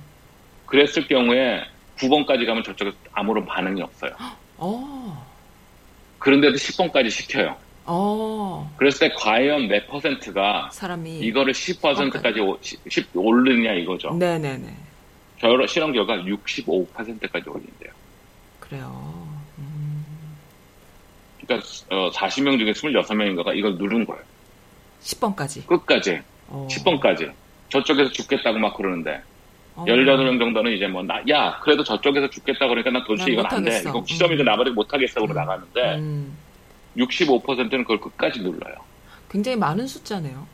[0.66, 1.62] 그랬을 경우에
[1.98, 4.10] 9번까지 가면 저쪽에서 아무런 반응이 없어요.
[4.62, 5.26] 어.
[6.20, 7.56] 그런데도 10번까지 시켜요.
[7.84, 8.72] 어.
[8.76, 12.38] 그랬을 때 과연 몇 퍼센트가 사람이 이거를 10%까지
[12.88, 14.14] 10, 올르냐 이거죠.
[14.14, 14.72] 네네네.
[15.38, 17.90] 결 실험 결과 65%까지 올린대요.
[18.60, 19.28] 그래요.
[21.40, 24.22] 그러니까 어, 40명 중에 26명인가가 이걸 누른 거예요.
[25.02, 25.66] 10번까지.
[25.66, 26.20] 끝까지.
[26.46, 26.68] 어.
[26.70, 27.32] 10번까지.
[27.68, 29.20] 저쪽에서 죽겠다고 막 그러는데.
[29.74, 29.84] 어.
[29.86, 33.80] 18명 정도는 이제 뭐, 나, 야, 그래도 저쪽에서 죽겠다 그러니까 난 도저히 이건 안 돼.
[33.80, 34.44] 이거 시험이도 음.
[34.44, 35.14] 나버리고 못하겠어.
[35.20, 35.36] 그러고 음.
[35.36, 36.36] 나가는데, 음.
[36.96, 38.74] 65%는 그걸 끝까지 눌러요.
[39.30, 40.46] 굉장히 많은 숫자네요.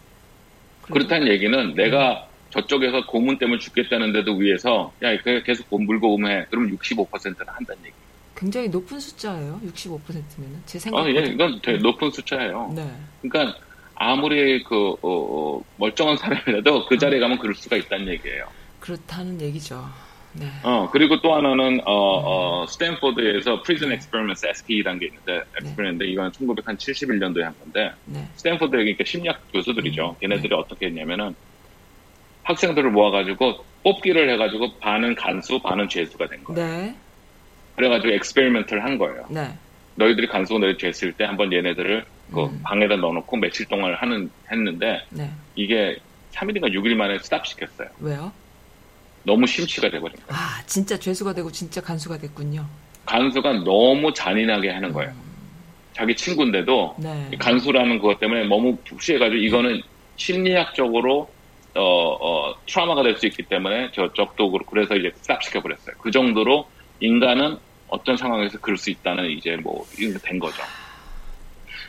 [0.83, 0.95] 그래도.
[0.95, 6.47] 그렇다는 얘기는 내가 저쪽에서 고문 때문에 죽겠다는데도 위에서, 야, 계속 물고문 해.
[6.49, 7.95] 그러면 65%는 한다는 얘기.
[8.37, 9.61] 굉장히 높은 숫자예요.
[9.67, 11.01] 65%면은 제 생각.
[11.01, 12.73] 아, 예, 이건 되게 높은 숫자예요.
[12.75, 12.89] 네.
[13.21, 13.59] 그러니까
[13.97, 18.47] 아무리 그 어, 어, 멀쩡한 사람이라도 그 자리에 가면 그럴 수가 있다는 얘기예요.
[18.89, 19.85] 그렇다는 얘기죠.
[20.33, 20.47] 네.
[20.63, 26.11] 어 그리고 또 하나는 어, 어 스탠포드에서 prison experiment SPE라는 게 있는데 experiment 네.
[26.11, 28.27] 이건 1971년도에 한 건데 네.
[28.37, 30.11] 스탠포드 그러니까 심리학 교수들이죠.
[30.11, 30.55] 음, 걔네들이 네.
[30.55, 31.35] 어떻게 했냐면은
[32.45, 36.67] 학생들을 모아가지고 뽑기를 해가지고 반은 간수, 반은 죄수가 된 거예요.
[36.67, 36.97] 네.
[37.77, 39.27] 그래가지고 experiment를 한 거예요.
[39.29, 39.55] 네.
[39.97, 42.61] 너희들이 간수가 됐을 때 한번 얘네들을 그 음.
[42.63, 45.31] 방에다 넣어놓고 며칠 동안 하는 했는데 네.
[45.57, 45.99] 이게
[46.33, 47.89] 3일인가 6일 만에 stop 시켰어요.
[48.01, 48.33] 왜요?
[49.25, 50.29] 너무 심취가 돼버린 거예요.
[50.29, 52.67] 아 진짜 죄수가 되고 진짜 간수가 됐군요.
[53.07, 55.11] 간수가 너무 잔인하게 하는 거예요.
[55.11, 55.29] 음.
[55.93, 57.31] 자기 친구인데도 네.
[57.39, 59.83] 간수라는 그것 때문에 너무 북시해가지고 이거는
[60.17, 61.31] 심리학적으로
[61.75, 65.97] 어, 어, 트라우마가 될 수 있기 때문에 저쪽도 그렇고 그래서 이제 스탑 시켜버렸어요.
[66.01, 66.67] 그 정도로
[67.01, 67.57] 인간은
[67.89, 69.85] 어떤 상황에서 그럴 수 있다는 이제 뭐,
[70.23, 70.63] 된 거죠.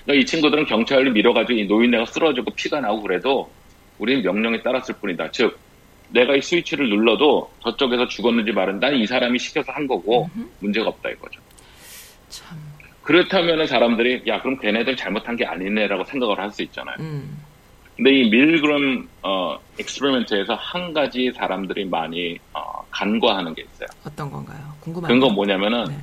[0.05, 3.51] 그러니까 이 친구들은 경찰을 밀어가지고 이 노인네가 쓰러지고 피가 나고 그래도
[3.97, 5.31] 우리는 명령에 따랐을 뿐이다.
[5.31, 5.59] 즉,
[6.09, 10.47] 내가 이 스위치를 눌러도 저쪽에서 죽었는지 말은 난 이 사람이 시켜서 한 거고 음흠.
[10.59, 11.39] 문제가 없다 이거죠.
[12.29, 12.57] 참.
[13.03, 16.95] 그렇다면 사람들이 야 그럼 걔네들 잘못한 게 아니네라고 생각을 할 수 있잖아요.
[16.99, 17.37] 음.
[17.95, 23.87] 근데 이 밀그럼 어 엑스페리먼트에서 한 가지 사람들이 많이 어, 간과하는 게 있어요.
[24.05, 24.59] 어떤 건가요?
[24.79, 25.13] 궁금합니다.
[25.13, 25.97] 그건 뭐냐면은 네.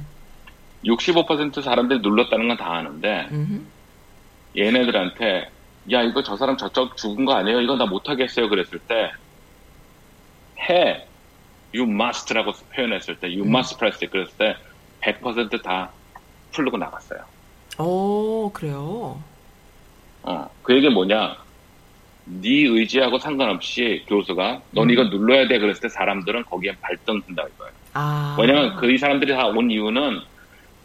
[0.84, 3.60] 65% 사람들이 눌렀다는 건 다 아는데 음흠.
[4.56, 5.50] 얘네들한테
[5.92, 7.60] 야 이거 저 사람 저쪽 죽은 거 아니에요?
[7.60, 8.48] 이거 나 못하겠어요.
[8.48, 9.10] 그랬을 때
[10.60, 11.06] 해.
[11.74, 13.48] You must라고 표현했을 때, you 음.
[13.54, 14.56] must press it 그랬을 때
[15.02, 15.90] 100%다
[16.52, 17.20] 풀르고 나갔어요.
[17.78, 19.20] 오, 그래요?
[20.22, 21.36] 어, 그 얘기 뭐냐?
[22.24, 24.90] 네 의지하고 상관없이 교수가 넌 음.
[24.90, 27.72] 이거 눌러야 돼 그랬을 때 사람들은 거기에 발전된다 이거예요.
[27.94, 28.36] 아.
[28.40, 30.20] 왜냐면 그 이 사람들이 다 온 이유는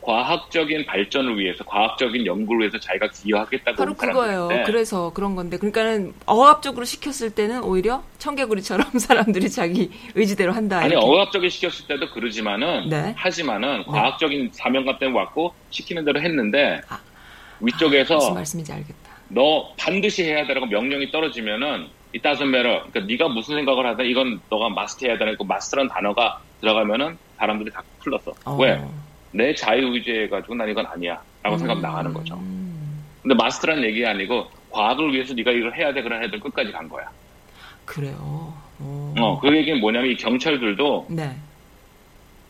[0.02, 4.50] 과학적인 발전을 위해서, 과학적인 연구를 위해서 자기가 기여하겠다고 바로 그거예요.
[4.66, 10.80] 그래서 그런 건데, 그러니까는 억압적으로 시켰을 때는 오히려 청개구리처럼 사람들이 자기 의지대로 한다.
[10.80, 11.06] 아니 이렇게.
[11.06, 13.14] 억압적인 시켰을 때도 그러지만은 네.
[13.16, 13.84] 하지만은 네.
[13.86, 17.00] 과학적인 사명감 때문에 왔고 시키는 대로 했는데 아.
[17.60, 19.12] 위쪽에서 아, 무슨 말씀인지 알겠다.
[19.30, 24.70] 너 반드시 해야 되라고 명령이 떨어지면은 이따선 매러 그러니까 네가 무슨 생각을 하든 이건 너가
[24.70, 28.34] 마스터해야 되는 그 마스터라는 단어가 들어가면은 사람들이 다 풀렸어.
[28.46, 28.58] 어.
[28.58, 28.82] 왜?
[29.32, 31.82] 내 자유 의지해 가지고 난 이건 아니야 라고 음.
[31.82, 32.42] 나가는 거죠.
[33.22, 37.10] 근데 마스터라는 얘기 아니고 과학을 위해서 네가 이걸 해야 돼 그런 애들 끝까지 간 거야.
[37.86, 38.54] 그래요.
[38.80, 39.14] 오.
[39.18, 41.36] 어, 그 얘기는 뭐냐면 이 경찰들도 네.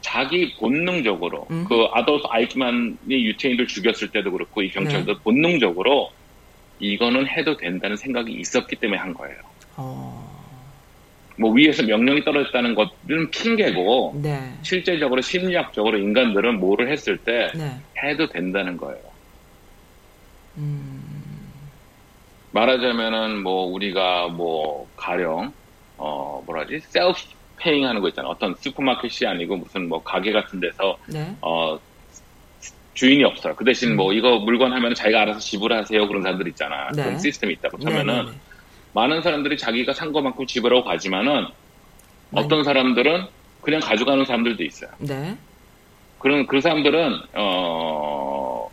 [0.02, 1.68] 자기 본능적으로 음흠.
[1.68, 5.20] 그 아돌프 아이크만이 유태인들 죽였을 때도 그렇고 이 경찰도 네.
[5.24, 6.12] 본능적으로
[6.80, 9.38] 이거는 해도 된다는 생각이 있었기 때문에 한 거예요.
[9.78, 10.42] 어.
[11.42, 14.54] 뭐 위에서 명령이 떨어졌다는 것은 핑계고 네.
[14.62, 17.76] 실제적으로 심리학적으로 인간들은 뭐를 했을 때 네.
[18.04, 19.02] 해도 된다는 거예요.
[20.58, 21.02] 음...
[22.52, 25.52] 말하자면은 뭐 우리가 뭐 가령
[25.98, 27.20] 어 뭐라지 셀프
[27.58, 28.30] 페잉 하는 거 있잖아.
[28.30, 31.36] 어떤 슈퍼마켓이 아니고 무슨 뭐 가게 같은 데서 네.
[31.42, 31.80] 어
[32.94, 33.56] 주인이 없어요.
[33.56, 34.18] 그 대신 뭐 음.
[34.18, 36.90] 이거 물건 하면 자기가 알아서 지불하세요 그런 사람들 있잖아.
[36.96, 37.04] 네.
[37.04, 38.51] 그런 시스템이 있다고 하면은 네, 네, 네.
[38.94, 41.48] 많은 사람들이 자기가 산 것만큼 지불하고 가지만은
[42.34, 43.26] 어떤 사람들은
[43.62, 44.90] 그냥 가져가는 사람들도 있어요.
[45.00, 45.36] 네.
[46.20, 48.70] 그런 그 사람들은 어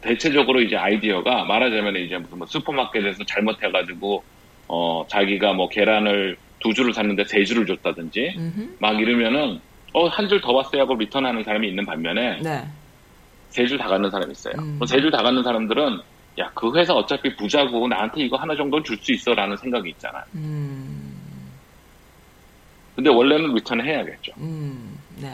[0.00, 4.22] 대체적으로 이제 아이디어가 말하자면 이제 무슨 뭐 슈퍼마켓에서 잘못해가지고
[4.68, 8.76] 어 자기가 뭐 계란을 두 줄을 샀는데 세 줄을 줬다든지 음흠.
[8.78, 9.60] 막 이러면은
[9.92, 12.64] 어 한 줄 더 왔어요 하고 return하는 사람이 있는 반면에 네.
[13.50, 14.54] 세줄 다 갖는 사람이 있어요.
[14.58, 14.80] 음.
[14.86, 16.00] 세줄 다 갖는 사람들은
[16.38, 20.24] 야, 그 회사 어차피 부자고 나한테 이거 하나 정도는 줄 수 있어 라는 생각이 있잖아요.
[20.34, 21.14] 음.
[22.96, 24.32] 근데 원래는 return을 해야겠죠.
[24.38, 24.98] 음.
[25.20, 25.32] 네.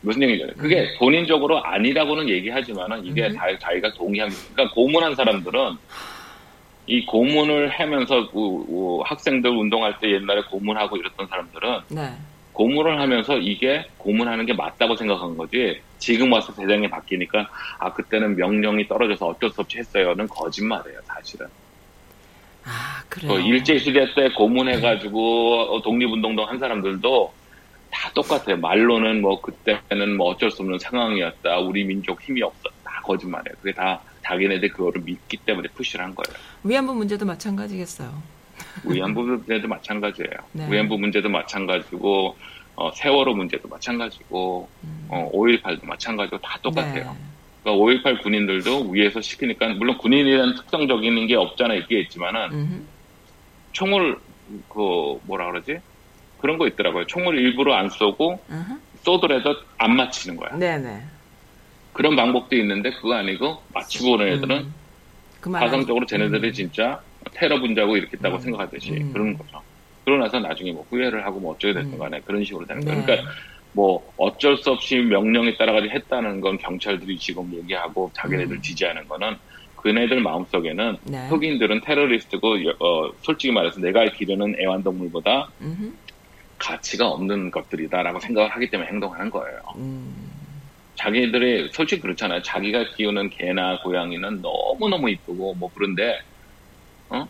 [0.00, 0.46] 무슨 얘기죠?
[0.58, 0.86] 그게 음.
[0.98, 3.34] 본인적으로 아니라고는 얘기하지만은 이게 음.
[3.34, 5.76] 다, 자기가 동의하는, 그러니까 고문한 사람들은
[6.86, 12.12] 이 고문을 하면서 그, 그 학생들 운동할 때 옛날에 고문하고 이랬던 사람들은 네.
[12.54, 18.88] 고문을 하면서 이게 고문하는 게 맞다고 생각한 거지 지금 와서 대장이 바뀌니까 아 그때는 명령이
[18.88, 21.46] 떨어져서 어쩔 수 없이 했어요는 거짓말이에요 사실은.
[22.64, 23.32] 아 그래요.
[23.32, 27.34] 그 일제 시대 때 고문해가지고 독립운동도 한 사람들도
[27.90, 28.56] 다 똑같아요.
[28.56, 31.58] 말로는 뭐 그때는 뭐 어쩔 수 없는 상황이었다.
[31.58, 32.70] 우리 민족 힘이 없었다.
[32.84, 33.54] 다 거짓말이에요.
[33.60, 36.36] 그게 다 자기네들 그거를 믿기 때문에 푸시를 한 거예요.
[36.62, 38.10] 위안부 문제도 마찬가지겠어요.
[38.84, 40.30] 위안부 문제도 마찬가지예요.
[40.52, 40.66] 네.
[40.70, 42.36] 위안부 문제도 마찬가지고
[42.76, 45.06] 어, 세월호 문제도 마찬가지고, 음.
[45.08, 47.04] 어, 5.18도 마찬가지고 다 똑같아요.
[47.04, 47.18] 네.
[47.62, 52.82] 그러니까 5.18 군인들도 위에서 시키니까, 물론 군인이라는 특성적인 게 없잖아, 있겠지만은, 음흠.
[53.72, 54.18] 총을,
[54.68, 55.78] 그, 뭐라 그러지?
[56.40, 57.06] 그런 거 있더라고요.
[57.06, 58.72] 총을 일부러 안 쏘고, 음흠.
[59.02, 60.56] 쏘더라도 안 맞히는 거야.
[60.56, 61.02] 네네.
[61.92, 65.52] 그런 방법도 있는데, 그거 아니고, 맞히고 오는 애들은, 음.
[65.52, 66.52] 가상적으로 쟤네들이 음.
[66.52, 67.00] 진짜
[67.32, 68.40] 테러 분자고 이렇게 있다고 음.
[68.40, 69.12] 생각하듯이 음.
[69.12, 69.62] 그런 거죠.
[70.04, 71.98] 그러고 나서 나중에 뭐 후회를 하고 뭐 어쩌게 됐든 음.
[71.98, 72.98] 간에 그런 식으로 되는 거예요.
[73.00, 73.06] 네.
[73.06, 73.30] 그러니까
[73.72, 78.62] 뭐 어쩔 수 없이 명령에 따라가지고 했다는 건 경찰들이 지금 얘기하고 자기네들 음.
[78.62, 79.36] 지지하는 거는
[79.76, 81.28] 그네들 마음속에는 네.
[81.28, 85.92] 흑인들은 테러리스트고 어, 솔직히 말해서 내가 기르는 애완동물보다 음흠.
[86.58, 89.58] 가치가 없는 것들이다라고 생각을 하기 때문에 행동하는 거예요.
[89.76, 90.30] 음.
[90.94, 92.40] 자기들이 솔직히 그렇잖아요.
[92.42, 96.18] 자기가 키우는 개나 고양이는 너무너무 이쁘고 뭐 그런데
[97.10, 97.26] 어?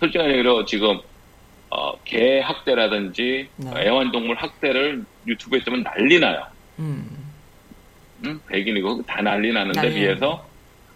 [0.00, 0.98] 솔직히 얘기로 지금
[1.70, 3.70] 어, 개 학대라든지 네.
[3.76, 6.44] 애완동물 학대를 유튜브에 뜨면 난리 나요.
[6.78, 7.08] 음.
[8.24, 8.40] 응?
[8.46, 10.46] 백인이고 다 난리 나는데 난리 비해서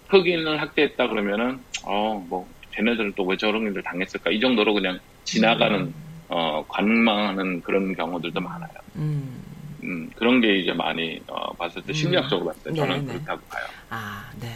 [0.09, 5.81] 흑인을 학대했다 그러면은 어 뭐 쟤네들은 또 왜 저런 일을 당했을까 이 정도로 그냥 지나가는
[5.81, 5.95] 음.
[6.29, 8.71] 어 관망하는 그런 경우들도 많아요.
[8.97, 9.43] 음.
[9.83, 11.95] 음, 그런 게 이제 많이 어, 봤을 때 음.
[11.95, 13.13] 심리학적으로 봤을 때 저는 네네.
[13.15, 13.65] 그렇다고 봐요.
[13.89, 14.49] 아, 네.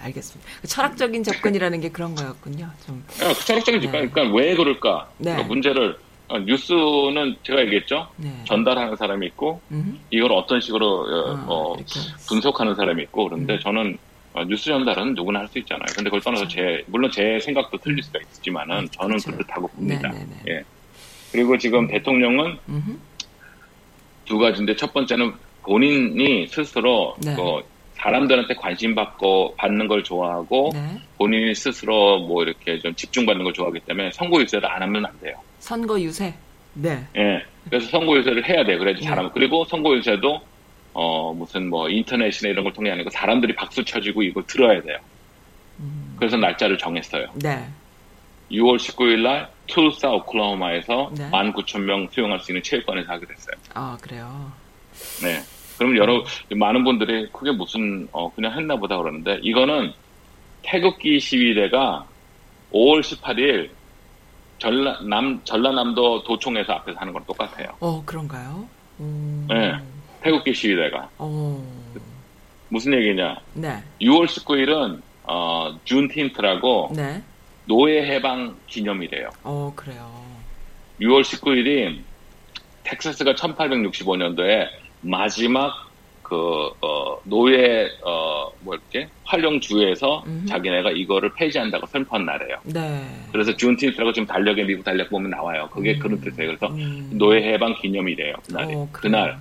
[0.00, 0.50] 알겠습니다.
[0.66, 2.70] 철학적인 접근이라는 게 그런 거였군요.
[2.86, 3.04] 좀.
[3.22, 4.08] 아, 그 철학적인 접근, 네.
[4.08, 5.10] 그러니까 왜 그럴까?
[5.18, 5.30] 네.
[5.30, 8.08] 그러니까 문제를 어, 뉴스는 제가 얘기했죠.
[8.16, 8.32] 네.
[8.44, 9.96] 전달하는 사람이 있고 음흠.
[10.10, 11.76] 이걸 어떤 식으로 어, 아, 어,
[12.28, 13.60] 분석하는 사람이 있고 그런데 음.
[13.60, 13.98] 저는
[14.34, 15.86] 어, 뉴스 전달은 누구나 할 수 있잖아요.
[15.94, 16.56] 근데 그걸 떠나서 그렇죠.
[16.56, 19.30] 제 물론 제 생각도 틀릴 수가 있지만은 음, 저는 그렇죠.
[19.32, 20.08] 그렇다고 봅니다.
[20.10, 20.36] 네네네.
[20.48, 20.64] 예.
[21.32, 21.88] 그리고 지금 음.
[21.88, 22.98] 대통령은 음흠.
[24.24, 25.32] 두 가지인데 첫 번째는
[25.62, 27.34] 본인이 스스로 네.
[27.34, 27.62] 뭐
[27.96, 31.00] 사람들한테 관심 받고 받는 걸 좋아하고 네.
[31.18, 35.36] 본인이 스스로 뭐 이렇게 좀 집중받는 걸 좋아하기 때문에 선거 유세를 안 하면 안 돼요.
[35.58, 36.34] 선거 유세.
[36.74, 37.04] 네.
[37.16, 37.42] 예.
[37.68, 38.76] 그래서 선거 유세를 해야 돼.
[38.76, 39.06] 그래야지 네.
[39.06, 39.32] 잘하면.
[39.32, 40.40] 그리고 선거 유세도
[40.92, 44.98] 어 무슨 뭐 인터넷이나 이런 걸 통해 거 사람들이 박수 쳐주고 이걸 들어야 돼요.
[45.80, 46.16] 음.
[46.18, 47.26] 그래서 날짜를 정했어요.
[47.34, 47.66] 네.
[48.50, 51.30] 6월 19일 날 툴사 오클라호마에서 네.
[51.30, 53.56] 19,000명 수용할 수 있는 체육관에서 하게 됐어요.
[53.74, 54.52] 아 그래요.
[55.22, 55.42] 네.
[55.78, 59.92] 그럼 여러 많은 분들이 그게 무슨 어 그냥 했나 보다 그러는데 이거는
[60.62, 62.06] 태극기 시위대가
[62.72, 63.70] 5월 18일
[64.58, 67.68] 전라남 전라남도 도청에서 앞에서 하는 거랑 똑같아요.
[67.80, 68.66] 어 그런가요?
[69.00, 69.46] 음...
[69.48, 69.72] 네.
[70.22, 71.08] 태극기 시위대가.
[71.18, 71.62] 어...
[72.68, 73.36] 무슨 얘기냐?
[73.54, 73.82] 네.
[74.00, 77.22] 6월 19일은 어 준틴트라고 네.
[77.66, 79.30] 노예 해방 기념이래요.
[79.42, 80.10] 어 그래요.
[81.00, 82.00] 6월 19일이
[82.84, 84.68] 텍사스가 1865년도에
[85.00, 85.72] 마지막
[86.22, 86.34] 그,
[86.80, 90.44] 어, 노예, 어, 뭐 이렇게, 활용주에서 음.
[90.48, 92.56] 자기네가 이거를 폐지한다고 선포한 날이에요.
[92.64, 93.06] 네.
[93.30, 95.68] 그래서 준틴트라고 지금 달력에, 미국 달력 보면 나와요.
[95.72, 95.98] 그게 음.
[96.00, 96.48] 그런 뜻이에요.
[96.48, 97.10] 그래서 음.
[97.12, 98.34] 노예 해방 기념이래요.
[98.44, 98.74] 그날이.
[98.74, 99.38] 어, 그날.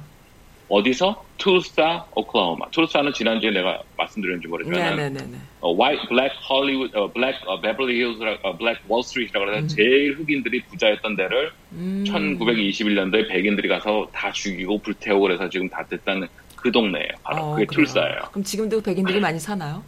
[0.67, 1.23] 어디서?
[1.37, 2.69] 투사, 오클라호마.
[2.71, 7.61] 투사는 지난주에 내가 말씀드렸는지 모르지만 네, 네, 네, 어, White, Black Hollywood, 어, Black 어,
[7.61, 9.67] Beverly Hills, 어, Black Wall Street이라고 해서 음.
[9.67, 12.03] 제일 흑인들이 부자였던 데를 음.
[12.07, 17.09] 1921년도에 백인들이 가서 다 죽이고 불태우고 그래서 지금 다 됐다는 그 동네예요.
[17.23, 17.85] 바로 어, 그게 그래요.
[17.85, 18.19] 툴사예요.
[18.31, 19.83] 그럼 지금도 백인들이 많이 사나요?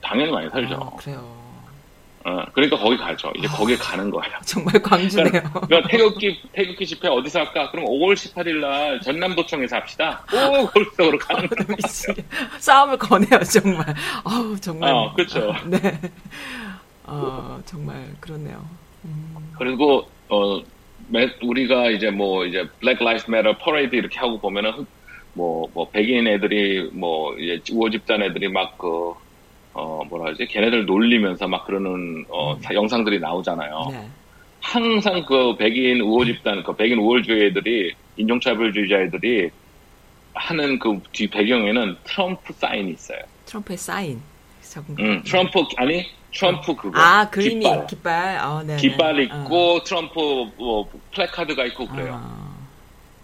[0.00, 0.76] 당연히 많이 살죠.
[0.76, 1.37] 어, 그래요.
[2.28, 3.32] 어, 그러니까 거기 가죠.
[3.36, 4.34] 이제 아, 거기에 가는 거예요.
[4.44, 5.30] 정말 광주네요.
[5.30, 7.70] 그러니까, 그러니까 태극기, 태극기 집회 어디서 할까?
[7.70, 10.22] 그럼 5월 18일 날 전남도청에서 합시다.
[10.34, 11.76] 오, 골석으로 가는 거예요.
[12.58, 13.94] 싸움을 거네요, 정말.
[14.24, 14.92] 아우, 정말.
[14.92, 15.54] 어, 그렇죠.
[15.66, 15.98] 네.
[17.04, 18.62] 어, 정말 그렇네요.
[19.06, 19.34] 음.
[19.58, 20.60] 그리고, 어,
[21.42, 24.86] 우리가 이제 뭐, 이제 Black Lives Matter 퍼레이드 이렇게 하고 보면은,
[25.32, 29.14] 뭐, 뭐, 백인 애들이, 뭐, 이제 우호 집단 애들이 막 그,
[29.78, 30.46] 어, 뭐라 하지?
[30.46, 32.60] 걔네들 놀리면서 막 그러는, 어, 음.
[32.72, 33.88] 영상들이 나오잖아요.
[33.92, 34.08] 네.
[34.60, 39.50] 항상 그 백인 우호 집단, 그 백인 우월주의들이, 인종차별주의자들이
[40.34, 43.18] 하는 그 뒤 배경에는 트럼프 sign이 있어요.
[43.46, 44.20] 트럼프의 사인.
[45.00, 47.00] 음, 트럼프, 아니, 트럼프 그거.
[47.00, 47.86] 아, 그림이 깃발.
[47.86, 48.38] 깃발.
[48.38, 48.76] 어, 네.
[48.76, 49.82] 깃발 있고, 어.
[49.84, 50.20] 트럼프
[50.58, 52.20] 뭐, 플래카드가 있고 그래요.
[52.20, 52.58] 어.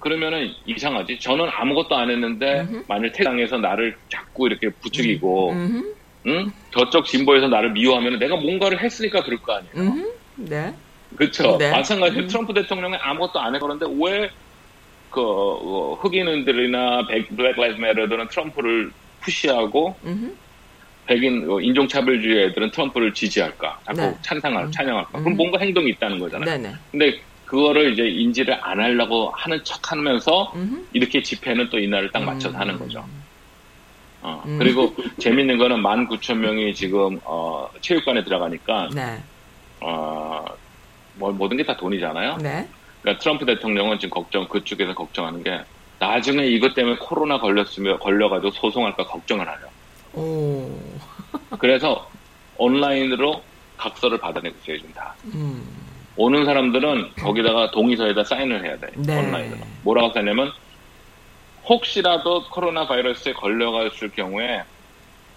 [0.01, 1.19] 그러면은 이상하지.
[1.19, 2.85] 저는 아무것도 안 했는데, 음흠.
[2.89, 5.95] 만일 타당에서 나를 자꾸 이렇게 부추기고, 음흠.
[6.27, 6.51] 응?
[6.71, 9.73] 저쪽 진보에서 나를 미워하면 내가 뭔가를 했으니까 그럴 거 아니에요.
[9.77, 10.75] 음, 네.
[11.17, 11.57] 그렇죠.
[11.59, 11.71] 네.
[11.71, 12.29] 마찬가지로 음.
[12.29, 14.31] 트럼프 대통령이 아무것도 안 해그런데 왜
[15.11, 20.35] 그, 어, 흑인들이나 Black Lives Matter들은 트럼프를 push하고 음흠.
[21.07, 23.81] 백인 어, 인종차별주의 애들은 트럼프를 지지할까?
[23.85, 24.15] 자꾸 네.
[24.23, 24.73] 찬상할, 음.
[24.73, 25.21] 찬양할까?
[25.21, 26.51] 그럼 뭔가 행동이 있다는 거잖아요.
[26.51, 26.75] 네네.
[26.91, 30.53] 근데 그거를 이제 인지를 안 하려고 하는 척 하면서
[30.93, 33.05] 이렇게 집회는 또 이날을 딱 맞춰서 하는 거죠.
[34.25, 34.59] 어, 음.
[34.59, 39.19] 그리고 재밌는 거는 19,000명이 지금, 어, 체육관에 들어가니까, 네.
[39.81, 40.43] 어,
[41.17, 42.39] 뭐, 모든 게 다 돈이잖아요.
[42.39, 42.67] 네.
[43.03, 45.61] 그러니까 트럼프 대통령은 지금 걱정, 그쪽에서 걱정하는 게,
[45.99, 49.67] 나중에 이것 때문에 코로나 걸렸으면, 걸려가지고 소송할까 걱정을 하죠.
[50.15, 50.71] 오.
[51.59, 52.09] 그래서
[52.57, 53.43] 온라인으로
[53.77, 55.15] 각서를 받아내고 있어요, 지금 다.
[55.35, 55.63] 음.
[56.17, 58.87] 오는 사람들은 거기다가 동의서에다 사인을 해야 돼.
[58.97, 59.19] 네.
[59.19, 59.61] 온라인으로.
[59.83, 60.51] 뭐라고 써냐면,
[61.69, 64.63] 혹시라도 코로나 바이러스에 걸려갔을 경우에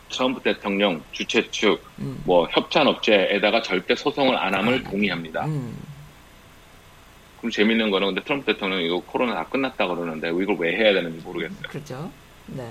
[0.10, 2.22] 트럼프 대통령 주최 측, 음.
[2.26, 5.46] 뭐 협찬업체에다가 절대 소송을 안 함을 아, 동의합니다.
[5.46, 5.76] 음.
[7.38, 11.24] 그럼 재밌는 거는 근데 트럼프 대통령 이거 코로나 다 끝났다 그러는데 이걸 왜 해야 되는지
[11.24, 11.62] 모르겠어요.
[11.68, 12.12] 그렇죠.
[12.48, 12.64] 네.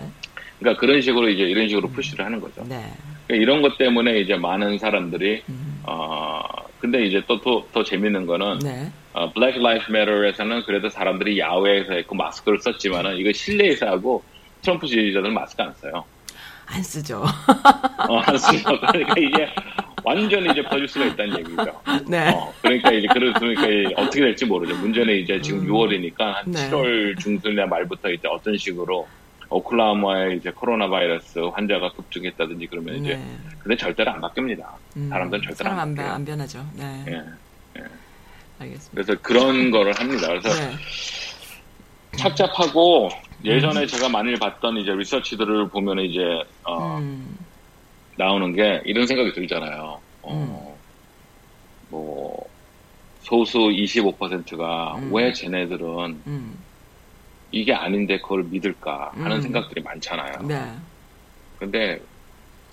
[0.59, 1.93] 그러니까 그런 식으로 이제 이런 식으로 음.
[1.93, 2.63] 푸시를 하는 거죠.
[2.63, 2.91] 네.
[3.27, 5.83] 그러니까 이런 것 때문에 이제 많은 사람들이 음.
[5.85, 6.41] 어
[6.79, 8.91] 근데 이제 또또더 재밌는 거는 네.
[9.17, 14.23] 어, Black Lives Matter에서는 그래도 사람들이 야외에서 했고 마스크를 썼지만은 이거 실내에서 하고
[14.61, 16.05] 트럼프 지지자들은 마스크 안 써요.
[16.67, 17.25] 안 쓰죠.
[18.09, 18.79] 어, 안 쓰죠.
[18.79, 19.49] 그러니까 이게
[20.05, 21.83] 완전히 이제 퍼질 수가 있다는 얘기죠.
[22.07, 22.31] 네.
[22.31, 24.77] 어, 그러니까 이제 그러니까 이제 어떻게 될지 모르죠.
[24.77, 25.67] 문제는 이제 지금 음.
[25.67, 26.69] 6월이니까 한 네.
[26.69, 29.09] 7월 중순이나 말부터 이제 어떤 식으로
[29.49, 33.01] 오클라호마에 이제 코로나 바이러스 환자가 급증했다든지 그러면 네.
[33.01, 33.21] 이제
[33.61, 34.67] 근데 절대로 안 바뀝니다.
[34.97, 36.67] 음, 사람들은 절대로 사람 안, 안, 변하죠.
[36.75, 37.05] 네.
[37.09, 37.85] 예, 예.
[38.59, 38.91] 알겠습니다.
[38.93, 40.29] 그래서 그런 거를 합니다.
[40.29, 40.77] 그래서 네.
[42.17, 43.11] 착잡하고
[43.45, 43.87] 예전에 음.
[43.87, 46.21] 제가 많이 봤던 이제 리서치들을 보면 이제
[46.65, 47.37] 어, 음.
[48.17, 50.01] 나오는 게 이런 생각이 들잖아요.
[50.23, 50.77] 어, 음.
[51.91, 52.49] 뭐
[53.21, 55.15] 소수 25%가 음.
[55.15, 56.59] 왜 쟤네들은 음.
[57.53, 59.43] 이게 아닌데 그걸 믿을까 하는 음.
[59.43, 60.43] 생각들이 많잖아요.
[60.47, 60.73] 네.
[61.59, 62.01] 근데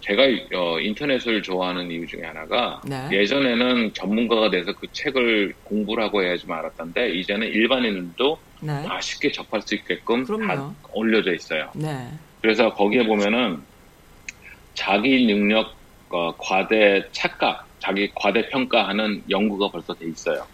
[0.03, 3.07] 제가 어, 인터넷을 좋아하는 이유 중에 하나가 네.
[3.09, 8.83] 예전에는 전문가가 돼서 그 책을 공부를 하고 해야지만 알았던데 이제는 일반인도 네.
[8.83, 10.47] 다 쉽게 접할 수 있게끔 그럼요.
[10.47, 11.71] 다 올려져 있어요.
[11.73, 12.09] 네.
[12.41, 13.61] 그래서 거기에 보면은
[14.73, 15.73] 자기 능력
[16.09, 20.45] 어, 과대 착각, 자기 과대 평가하는 연구가 벌써 돼 있어요.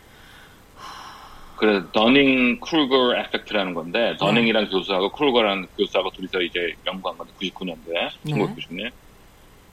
[1.58, 4.70] 그래서 Dunning Kruger effect라는 건데 더닝이랑 네.
[4.70, 8.92] 교수하고 크루거라는 교수하고 둘이서 이제 연구한 건데 99년도에 1990년.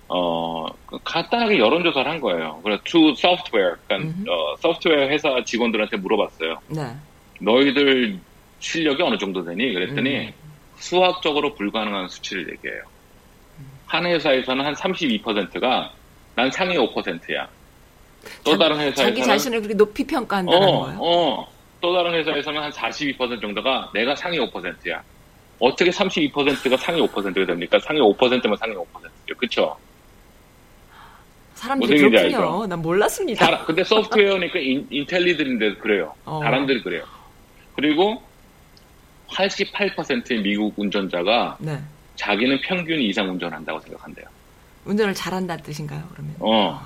[0.08, 2.60] 어그 간단하게 여론조사를 한 거예요.
[2.62, 6.58] 그래서 to software, 그러니까 어, 소프트웨어 회사 직원들한테 물어봤어요.
[6.68, 6.94] 네.
[7.40, 8.18] 너희들
[8.60, 9.72] 실력이 어느 정도 되니?
[9.72, 10.32] 그랬더니 음.
[10.76, 12.82] 수학적으로 불가능한 수치를 얘기해요.
[13.86, 15.92] 한 회사에서는 한 32%가
[16.34, 17.48] 난 상위 5%야.
[18.44, 20.98] 또 다른 회사에서는 자기 자신을 그렇게 높이 평가한다는 어, 거예요.
[21.00, 21.48] 어,
[21.80, 25.02] 또 다른 회사에서는 한 42% 정도가 내가 상위 5%야.
[25.58, 27.78] 어떻게 32%가 상위 5%가 됩니까?
[27.78, 29.34] 상위 5%면 상위 5%요.
[29.38, 29.76] 그쵸?
[31.56, 32.66] 사람들이 그렇군요.
[32.66, 33.44] 난 몰랐습니다.
[33.44, 36.12] 사 근데 소프트웨어니까 인, 인텔리들인데 그래요.
[36.24, 36.40] 어.
[36.42, 37.02] 사람들이 그래요.
[37.74, 38.22] 그리고
[39.28, 41.78] 88%의 미국 운전자가 네.
[42.14, 44.26] 자기는 평균 이상 운전한다고 생각한대요.
[44.84, 46.34] 운전을 잘한다는 뜻인가요, 그러면?
[46.38, 46.80] 어.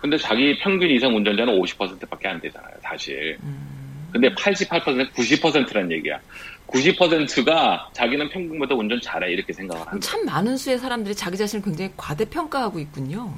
[0.00, 3.36] 근데 자기 평균 이상 운전자는 50%밖에 안 되잖아요, 사실.
[3.42, 4.08] 음.
[4.10, 6.18] 근데 88%, 90%란 얘기야.
[6.66, 10.06] 90%가 자기는 평균보다 운전 잘해, 이렇게 생각을 합니다.
[10.06, 13.32] 참 많은 수의 사람들이 자기 자신을 굉장히 과대평가하고 있군요.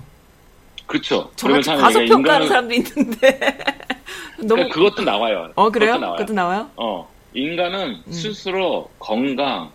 [0.86, 1.30] 그렇죠.
[1.36, 3.38] 저같이 과소평가하는 사람도 있는데.
[4.38, 4.48] 너무...
[4.48, 5.50] 그러니까 그것도 나와요.
[5.54, 5.92] 어, 그래요?
[5.92, 6.16] 그것도, 나와요.
[6.16, 6.70] 그것도 나와요?
[6.76, 7.14] 어.
[7.34, 8.12] 인간은 음.
[8.12, 9.70] 스스로 건강,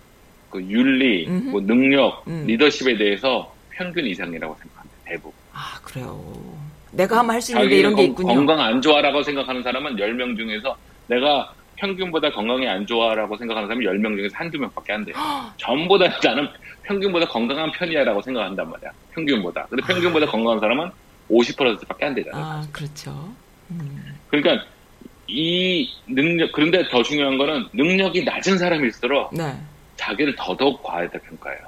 [0.49, 2.45] 그 윤리, 뭐 능력, 음.
[2.47, 4.97] 리더십에 대해서 평균 이상이라고 생각합니다.
[5.05, 5.31] 대부분.
[5.53, 6.23] 아 그래요.
[6.91, 8.33] 내가 하면 할수 있는데 이런 게 있군요.
[8.33, 10.75] 건강 안 좋아라고 생각하는 사람은 10명 중에서
[11.07, 15.15] 내가 평균보다 건강이 안 좋아라고 생각하는 사람이 10명 중에서 한두 명밖에 안 돼요.
[15.57, 16.47] 전부 다 나는
[16.83, 18.91] 평균보다 건강한 편이야라고 생각한단 말이야.
[19.13, 19.65] 평균보다.
[19.69, 20.29] 근데 평균보다 아.
[20.29, 20.91] 건강한 사람은
[21.29, 22.43] 50%밖에 안 되잖아요.
[22.43, 23.33] 아, 그렇죠.
[23.71, 24.17] 음.
[24.29, 24.65] 그러니까
[25.27, 29.55] 이 능력 그런데 더 중요한 거는 능력이 낮은 사람일수록 네.
[29.95, 31.59] 자기를 더더욱 과하게 평가해요.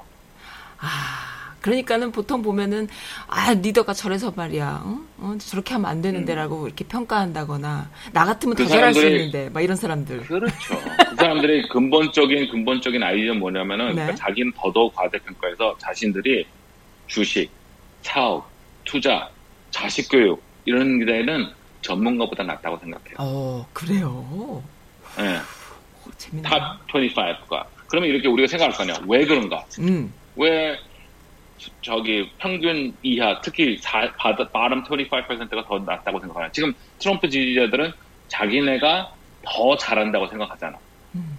[0.78, 2.88] 아, 그러니까는 보통 보면은
[3.28, 5.00] 아 리더가 저래서 말이야, 어?
[5.18, 6.66] 어 저렇게 하면 안 되는데라고 음.
[6.66, 10.22] 이렇게 평가한다거나 나 같으면 그 더 잘할 수 있는데 막 이런 사람들.
[10.26, 10.78] 그렇죠.
[11.10, 13.92] 그 사람들의 근본적인 근본적인 아이디어는 뭐냐면은 네.
[13.94, 16.44] 그러니까 자기는 더더욱 과대 평가해서 자신들이
[17.06, 17.50] 주식,
[18.02, 18.48] 사업,
[18.84, 19.28] 투자,
[19.70, 21.46] 자식 교육 이런 데는
[21.82, 23.16] 전문가보다 낫다고 생각해요.
[23.18, 24.62] 어, 그래요?
[25.16, 25.38] 네.
[26.06, 27.64] 오, top 25가.
[27.88, 28.96] 그러면 이렇게 우리가 생각할 거 아니야.
[29.06, 29.64] 왜 그런가?
[29.78, 30.12] 음.
[30.36, 30.76] 왜
[31.82, 34.10] 저기 평균 이하, 특히 사,
[34.52, 36.50] bottom 25%가 더 낫다고 생각하냐.
[36.52, 37.92] 지금 트럼프 지지자들은
[38.28, 40.78] 자기네가 더 잘한다고 생각하잖아.
[41.14, 41.36] 음.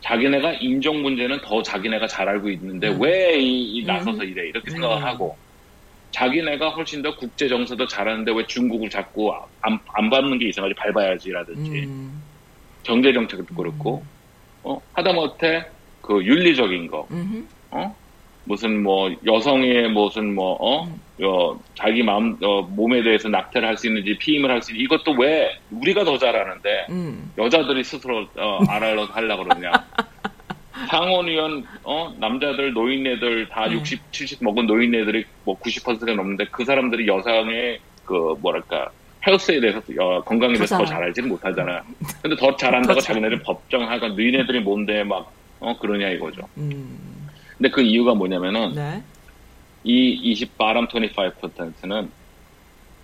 [0.00, 3.02] 자기네가 인종 문제는 더 자기네가 잘 알고 있는데 음.
[3.02, 4.28] 왜 이, 이 나서서 음.
[4.28, 5.04] 이래 이렇게 생각을 음.
[5.04, 5.36] 하고
[6.12, 11.84] 자기네가 훨씬 더 국제 정서도 잘하는데 왜 중국을 자꾸 안, 안 밟는 게 이상하지 밟아야지라든지
[11.84, 12.22] 음.
[12.82, 14.04] 경제 정책도 그렇고
[14.62, 15.66] 어 하다못해
[16.00, 17.06] 그 윤리적인 거
[17.70, 17.96] 어?
[18.44, 21.00] 무슨 뭐 여성의 무슨 뭐어 음.
[21.22, 25.12] 어, 자기 마음 어, 몸에 대해서 낙태를 할 수 있는지 피임을 할 수 있는지 이것도
[25.20, 27.32] 왜 우리가 더 잘하는데 음.
[27.38, 29.72] 여자들이 스스로 어, 알아서 하려고 그러냐
[30.88, 33.72] 상원의원 어 남자들 노인네들 다 음.
[33.72, 38.88] 60, 70 먹은 노인네들이 뭐 90%가 넘는데 그 사람들이 여성의 그 뭐랄까
[39.26, 41.82] 헬스에 대해서 어, 건강에 대해서 더 잘 알지는 못하잖아요.
[42.22, 46.42] 근데 더 잘한다고 자기네들 법정하고 너희네들이 뭔데 막 어 그러냐 이거죠.
[46.56, 47.09] 음.
[47.60, 49.02] 근데 그 이유가 뭐냐면은 네.
[49.84, 52.10] 이 20, 바람 25%는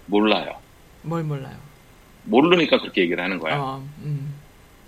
[0.07, 0.57] 몰라요.
[1.03, 1.55] 뭘 몰라요?
[2.25, 3.59] 모르니까 그렇게 얘기를 하는 거야.
[3.59, 4.35] 어, 음.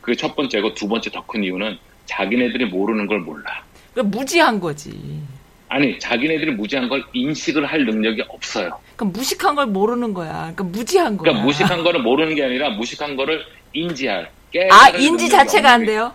[0.01, 3.63] 그게 첫 번째고 두 번째 더 큰 이유는 자기네들이 모르는 걸 몰라.
[3.93, 5.21] 그 무지한 거지.
[5.69, 8.71] 아니, 자기네들이 무지한 걸 인식을 할 능력이 없어요.
[8.97, 10.33] 그러니까 무식한 걸 모르는 거야.
[10.55, 11.25] 그러니까 무지한 거야.
[11.25, 13.45] 그러니까 무식한 거를 모르는 게 아니라 무식한 거를
[13.75, 14.31] 인지할.
[14.71, 16.15] 아, 인지 자체가 안 돼요?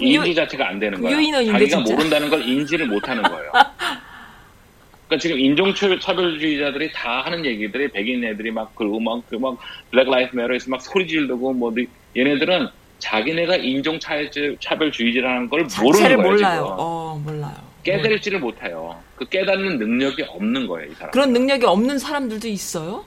[0.00, 1.12] 인지 유, 자체가 안 되는 거야.
[1.16, 1.94] 유인원인데, 자기가 진짜.
[1.94, 3.52] 모른다는 걸 인지를 못 하는 거예요.
[5.08, 9.58] 그러니까 지금 인종차별주의자들이 다 하는 얘기들이 백인 애들이 막 그러고 막 그 막
[9.90, 11.74] Black Lives Matter에서 막 소리 지르고 뭐
[12.16, 12.68] 얘네들은
[13.00, 16.18] 자기네가 인종 차별주의라는 걸 모르는 거예요.
[16.18, 16.36] 몰라요.
[16.62, 16.74] 지금.
[16.78, 17.56] 어, 몰라요.
[17.82, 18.44] 깨달지를 네.
[18.44, 18.94] 못해요.
[19.16, 21.10] 그 깨닫는 능력이 없는 거예요, 이 사람.
[21.10, 23.04] 그런 능력이 없는 사람들도 있어요?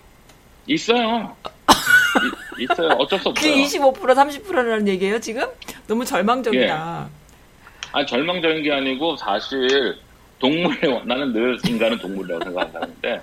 [0.67, 1.35] 있어요.
[2.59, 2.89] 이, 있어요.
[2.99, 3.53] 어쩔 수 없어요.
[3.53, 5.45] 그 25% 30%라는 얘기예요, 지금?
[5.87, 7.09] 너무 절망적이다.
[7.09, 7.23] 예.
[7.91, 9.95] 아 절망적인 게 아니고 사실
[10.39, 13.21] 동물의 나는 늘 인간은 동물이라고 생각하는데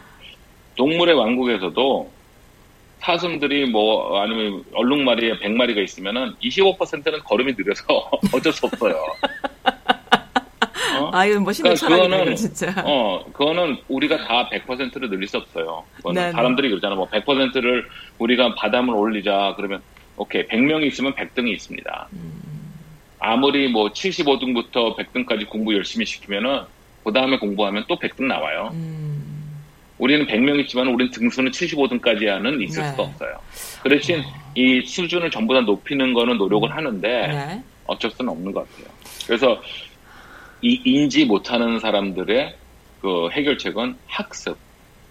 [0.76, 2.10] 동물의 왕국에서도
[3.00, 7.84] 사슴들이 뭐 아니면 얼룩말이에 100마리가 있으면은 25%는 걸음이 느려서
[8.32, 8.94] 어쩔 수 없어요.
[11.00, 11.10] 어?
[11.12, 12.74] 아, 이건 멋있는 그러니까 그거는 진짜.
[12.84, 15.84] 어, 그거는 우리가 다 100%를 늘릴 수 없어요.
[16.06, 16.94] 네, 네, 사람들이 그러잖아.
[16.94, 17.86] 뭐 100%를
[18.18, 19.82] 우리가 바담을 올리자 그러면
[20.16, 22.08] 오케이 100명이 있으면 100등이 있습니다.
[22.12, 22.40] 음.
[23.18, 26.62] 아무리 뭐 75등부터 100등까지 공부 열심히 시키면은
[27.04, 28.70] 그 다음에 공부하면 또 100등 나와요.
[28.72, 29.20] 음.
[29.98, 32.90] 우리는 100명 있지만 우리는 등수는 75등까지는 있을 네.
[32.90, 33.38] 수가 없어요.
[33.82, 34.22] 그 대신 어.
[34.54, 37.62] 이 수준을 전부 다 높이는 거는 노력을 하는데 네.
[37.86, 38.86] 어쩔 수는 없는 것 같아요.
[39.26, 39.62] 그래서
[40.62, 42.56] 이 인지 못하는 사람들의
[43.00, 44.56] 그 해결책은 학습,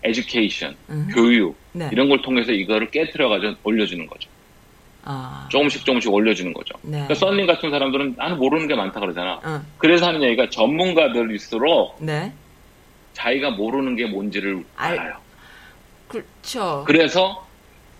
[0.04, 1.08] education, 음.
[1.14, 1.90] 교육 네.
[1.92, 4.30] 이런 걸 통해서 이거를 깨뜨려가지고 올려주는 거죠.
[5.04, 5.48] 아.
[5.50, 6.76] 조금씩 조금씩 올려주는 거죠.
[6.82, 6.92] 네.
[6.92, 9.40] 그러니까 썬님 같은 사람들은 나는 모르는 게 많다 그러잖아.
[9.44, 9.62] 어.
[9.78, 12.32] 그래서 하는 얘기가 전문가들일수록 네.
[13.14, 15.00] 자기가 모르는 게 뭔지를 알...
[15.00, 15.18] 알아요.
[16.08, 16.84] 그렇죠.
[16.86, 17.48] 그래서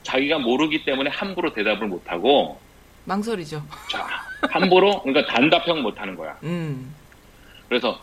[0.04, 2.60] 자기가 모르기 때문에 함부로 대답을 못 하고
[3.06, 3.64] 망설이죠.
[3.90, 4.06] 자,
[4.50, 6.38] 함부로 그러니까 단답형 못 하는 거야.
[6.44, 6.94] 음.
[7.70, 8.00] 그래서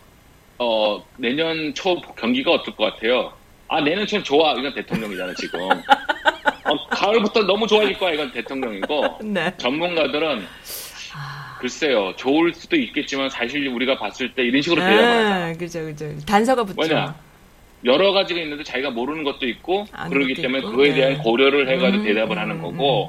[0.59, 3.33] 어, 내년 초 경기가 어떨 것 같아요?
[3.69, 5.61] 아 내년 초 좋아 이건 대통령이잖아 지금.
[5.69, 9.53] 어, 가을부터 너무 좋아질 거야 이건 대통령이고 네.
[9.57, 10.47] 전문가들은
[11.14, 11.59] 아.
[11.61, 16.64] 글쎄요 좋을 수도 있겠지만 사실 우리가 봤을 때 이런 식으로 대답을 아, 그죠 그죠 단서가
[16.64, 16.81] 붙죠.
[16.81, 17.14] 왜냐
[17.85, 20.71] 여러 가지가 있는데 자기가 모르는 것도 있고 그러기 때문에 있고.
[20.71, 21.19] 그거에 대한 네.
[21.19, 23.09] 고려를 해가지고 음, 대답을 음, 하는 거고 음.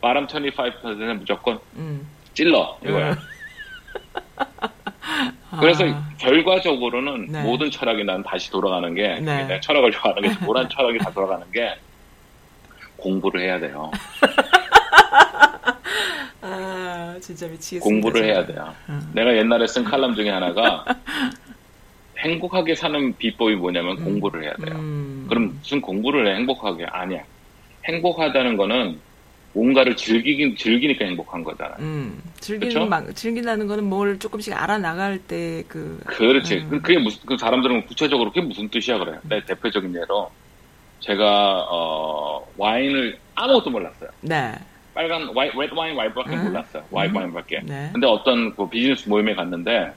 [0.00, 2.06] 바람 25%는 무조건 음.
[2.32, 3.18] 찔러 이거야.
[5.56, 5.60] 음.
[5.60, 6.08] 그래서 아.
[6.18, 7.42] 결과적으로는 네.
[7.42, 9.60] 모든 철학이 난 다시 돌아가는 게 네.
[9.60, 11.74] 철학을 좋아하는 게 모란 철학이 다 돌아가는 게
[12.96, 13.90] 공부를 해야 돼요.
[16.42, 17.84] 아, 진짜 미치겠습니다.
[17.84, 18.32] 공부를 진짜.
[18.34, 18.74] 해야 돼요.
[18.88, 19.10] 음.
[19.14, 20.84] 내가 옛날에 쓴 칼럼 중에 하나가
[22.18, 24.04] 행복하게 사는 비법이 뭐냐면 음.
[24.04, 24.74] 공부를 해야 돼요.
[24.76, 25.26] 음.
[25.28, 27.22] 그럼 무슨 공부를 해 행복하게 아니야.
[27.84, 29.00] 행복하다는 거는
[29.56, 31.76] 뭔가를 즐기긴 즐기니까 행복한 거잖아요.
[31.78, 35.98] 음, 즐기는 막, 즐긴다는 거는 뭘 조금씩 알아 나갈 때 그.
[36.04, 36.58] 그렇지.
[36.58, 36.82] 음.
[36.82, 39.18] 그게 무슨 그 사람들은 구체적으로 그게 무슨 뜻이야 그래요.
[39.22, 40.30] 내 대표적인 예로
[41.00, 44.10] 제가 어, 와인을 아무것도 몰랐어요.
[44.20, 44.52] 네.
[44.92, 46.44] 빨간 와이, 레드 와인 와인밖에 음.
[46.44, 46.84] 몰랐어요.
[46.90, 47.16] 와인 음.
[47.16, 47.60] 와인밖에.
[47.64, 47.88] 네.
[47.92, 49.90] 근데 어떤 그 비즈니스 모임에 갔는데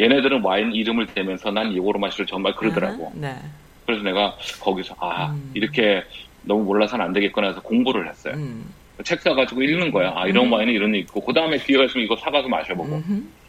[0.00, 3.12] 얘네들은 와인 이름을 대면서 난 이거로 마시를 정말 그러더라고.
[3.14, 3.36] 네.
[3.84, 5.50] 그래서 내가 거기서 아 음.
[5.52, 6.02] 이렇게
[6.42, 8.34] 너무 몰라서는 안 되겠구나 해서 공부를 했어요.
[8.36, 8.64] 음.
[9.04, 10.12] 책 사가지고 읽는 거야.
[10.16, 10.52] 아 이런 음.
[10.52, 13.02] 와인은 이런 게 있고 그 다음에 기회가 있으면 이거 사가서 마셔보고.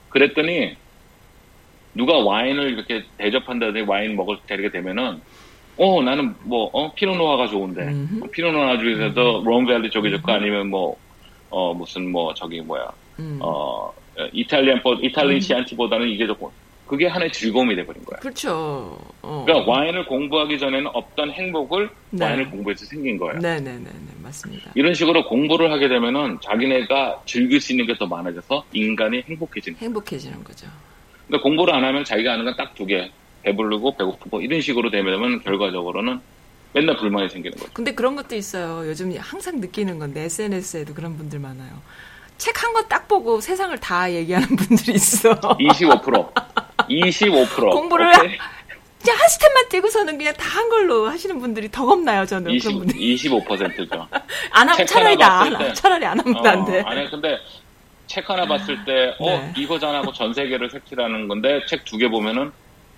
[0.09, 0.75] 그랬더니
[1.93, 5.19] 누가 와인을 이렇게 대접한다든지 와인 먹을 때게 되면은
[5.77, 10.69] 어 나는 뭐 어 피노노아가 좋은데 음 Pinot Noir 중에서도 Rhone Valley 쪽이 좋고 아니면
[10.69, 10.97] 뭐
[11.49, 12.87] 어 무슨 뭐 저기 뭐야
[13.19, 13.39] 음.
[13.41, 13.91] 어
[14.33, 16.51] 이탈리안 포 이탈리안 시안티보다는 이게 좋고
[16.87, 18.19] 그게 하나의 즐거움이 돼버린 거야.
[18.19, 18.97] 그렇죠.
[19.21, 19.43] 어.
[19.45, 22.25] 그러니까 와인을 공부하기 전에는 없던 행복을 네.
[22.25, 23.39] 와인을 공부해서 생긴 거예요.
[23.39, 24.71] 네네네 네, 네, 맞습니다.
[24.75, 29.77] 이런 식으로 공부를 하게 되면은 자기네가 즐길 수 있는 게 더 많아져서 인간이 행복해지는.
[29.79, 30.67] 행복해지는 거죠.
[31.27, 33.11] 근데 공부를 안 하면 자기가 아는 건 딱 두 개.
[33.43, 36.19] 배부르고 배고프고 이런 식으로 되면 결과적으로는
[36.73, 37.71] 맨날 불만이 생기는 거죠.
[37.73, 38.87] 근데 그런 것도 있어요.
[38.89, 41.71] 요즘 항상 느끼는 건데 SNS에도 그런 분들 많아요.
[42.37, 45.33] 책 한 권 딱 보고 세상을 다 얘기하는 분들이 있어.
[45.39, 46.31] 25%.
[46.89, 47.71] 25%.
[47.71, 48.37] 공부를 오케이.
[49.09, 52.51] 한 스텝만 떼고서는 그냥 다 한 걸로 하시는 분들이 더 겁나요, 저는.
[52.51, 53.15] 20, 그런 분들이.
[53.15, 54.07] 25%죠.
[54.51, 55.73] 안 하면 차라리 나.
[55.73, 56.81] 차라리 안 하면 어, 안 돼.
[56.85, 57.37] 아니, 근데
[58.07, 59.53] 책 하나 봤을 때, 어, 네.
[59.57, 62.51] 이거잖아 하고 전 세계를 색칠하는 건데, 책 두 개 보면은,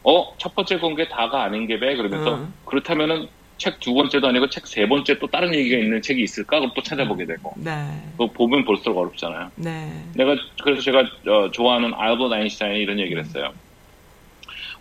[0.04, 1.96] 어, 첫 번째 공개 다가 아닌 게 배?
[1.96, 2.54] 그러면서, 음.
[2.66, 3.28] 그렇다면은
[3.58, 6.60] 책 두 번째도 아니고 책 세 번째 또 다른 얘기가 있는 책이 있을까?
[6.60, 7.52] 그럼 또 찾아보게 되고.
[7.58, 7.74] 네.
[8.18, 9.52] 또 보면 볼수록 어렵잖아요.
[9.56, 9.92] 네.
[10.16, 10.34] 내가,
[10.64, 13.52] 그래서 제가 어, 좋아하는 알버트 아인슈타인이 이런 얘기를 했어요.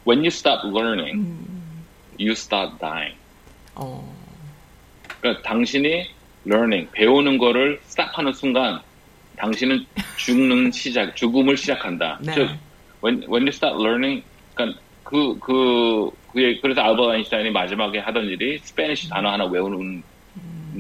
[0.09, 1.85] When you stop learning, 음.
[2.19, 3.15] you start dying.
[3.75, 4.03] 어.
[5.21, 6.09] 그러니까 당신이
[6.47, 8.81] learning, 배우는 거를 stop 하는 순간,
[9.37, 9.85] 당신은
[10.17, 12.19] 죽는 시작, 죽음을 시작한다.
[12.23, 12.33] 네.
[12.33, 12.49] 즉,
[13.05, 18.59] when, when you start learning, 그러니까 그, 그, 그, 그래서 알버트 아인슈타인이 마지막에 하던 일이
[18.61, 20.03] Spanish 단어 하나 외우는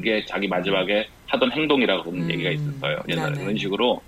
[0.03, 2.31] 게 자기 마지막에 하던 행동이라고 음.
[2.31, 2.99] 얘기가 있었어요.
[3.09, 3.33] 옛날에.
[3.33, 3.45] 네네.
[3.45, 4.01] 그런 식으로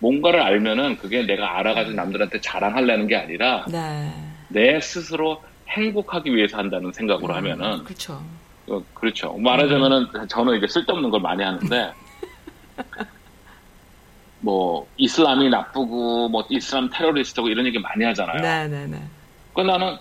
[0.00, 4.12] 뭔가를 알면은 그게 내가 알아가지고 남들한테 자랑하려는 게 아니라 네.
[4.54, 8.22] 내 스스로 행복하기 위해서 한다는 생각으로 음, 하면은 그렇죠.
[8.68, 9.34] 어, 그렇죠.
[9.36, 11.92] 말하자면은 저는 이제 쓸데없는 걸 많이 하는데
[14.40, 18.40] 뭐 이슬람이 나쁘고 뭐 이슬람 테러리스트고 이런 얘기 많이 하잖아요.
[18.40, 19.02] 네 네 네.
[19.54, 19.96] 그 나는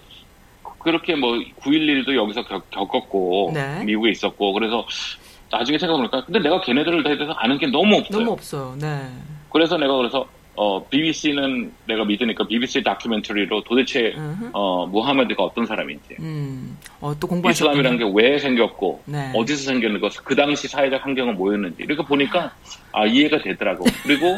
[0.80, 3.84] 그렇게 뭐 9.11도 여기서 겪, 겪었고 네.
[3.86, 4.86] 미국에 있었고 그래서
[5.50, 8.20] 나중에 생각해보니까 근데 내가 걔네들을 대해서 아는 게 너무 없어요.
[8.20, 8.76] 너무 없어요.
[8.80, 9.10] 네.
[9.52, 14.50] 그래서 내가 그래서 어, BBC는 내가 믿으니까 BBC 다큐멘터리로 도대체 uh-huh.
[14.54, 16.78] 어, 무하메드가 어떤 사람인지, 음.
[17.02, 19.32] 어, 또 이슬람이라는 게 왜 생겼고 네.
[19.36, 22.54] 어디서 생겼는가, 그 당시 사회적 환경은 뭐였는지 이렇게 보니까
[22.92, 23.86] 아 이해가 되더라고.
[24.04, 24.38] 그리고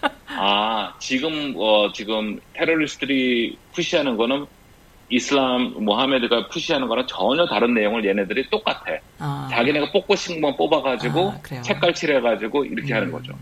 [0.28, 4.46] 아 지금 어, 지금 테러리스트들이 푸시하는 거는
[5.08, 8.84] 이슬람 모하메드가 푸시하는 거랑 전혀 다른 내용을 얘네들이 똑같아.
[9.18, 9.48] 아.
[9.50, 12.96] 자기네가 뽑고 싶은 것만 뽑아가지고 아, 색깔 칠해가지고 이렇게 음.
[12.96, 13.32] 하는 거죠.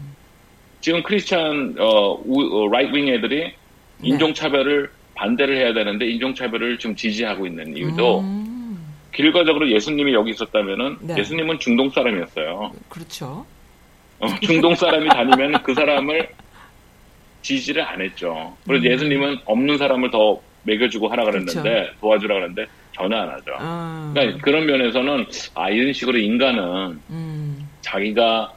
[0.84, 3.54] 지금 크리스천 어, 어 라이트윙 애들이 네.
[4.02, 8.84] 인종차별을 반대를 해야 되는데 인종차별을 좀 지지하고 있는 이유도 음.
[9.10, 11.16] 결과적으로 예수님이 여기 있었다면은 네.
[11.16, 12.72] 예수님은 중동 사람이었어요.
[12.90, 13.46] 그렇죠.
[14.18, 16.28] 어, 중동 사람이 다니면 그 사람을
[17.40, 18.54] 지지를 안 했죠.
[18.66, 18.92] 그래서 음.
[18.92, 21.92] 예수님은 없는 사람을 더 먹여주고 하라 그랬는데 그렇죠.
[22.02, 23.52] 도와주라 그랬는데 전혀 안 하죠.
[23.58, 24.10] 아.
[24.12, 25.24] 그러니까 그런 면에서는
[25.54, 27.68] 아 이런 식으로 인간은 음.
[27.80, 28.52] 자기가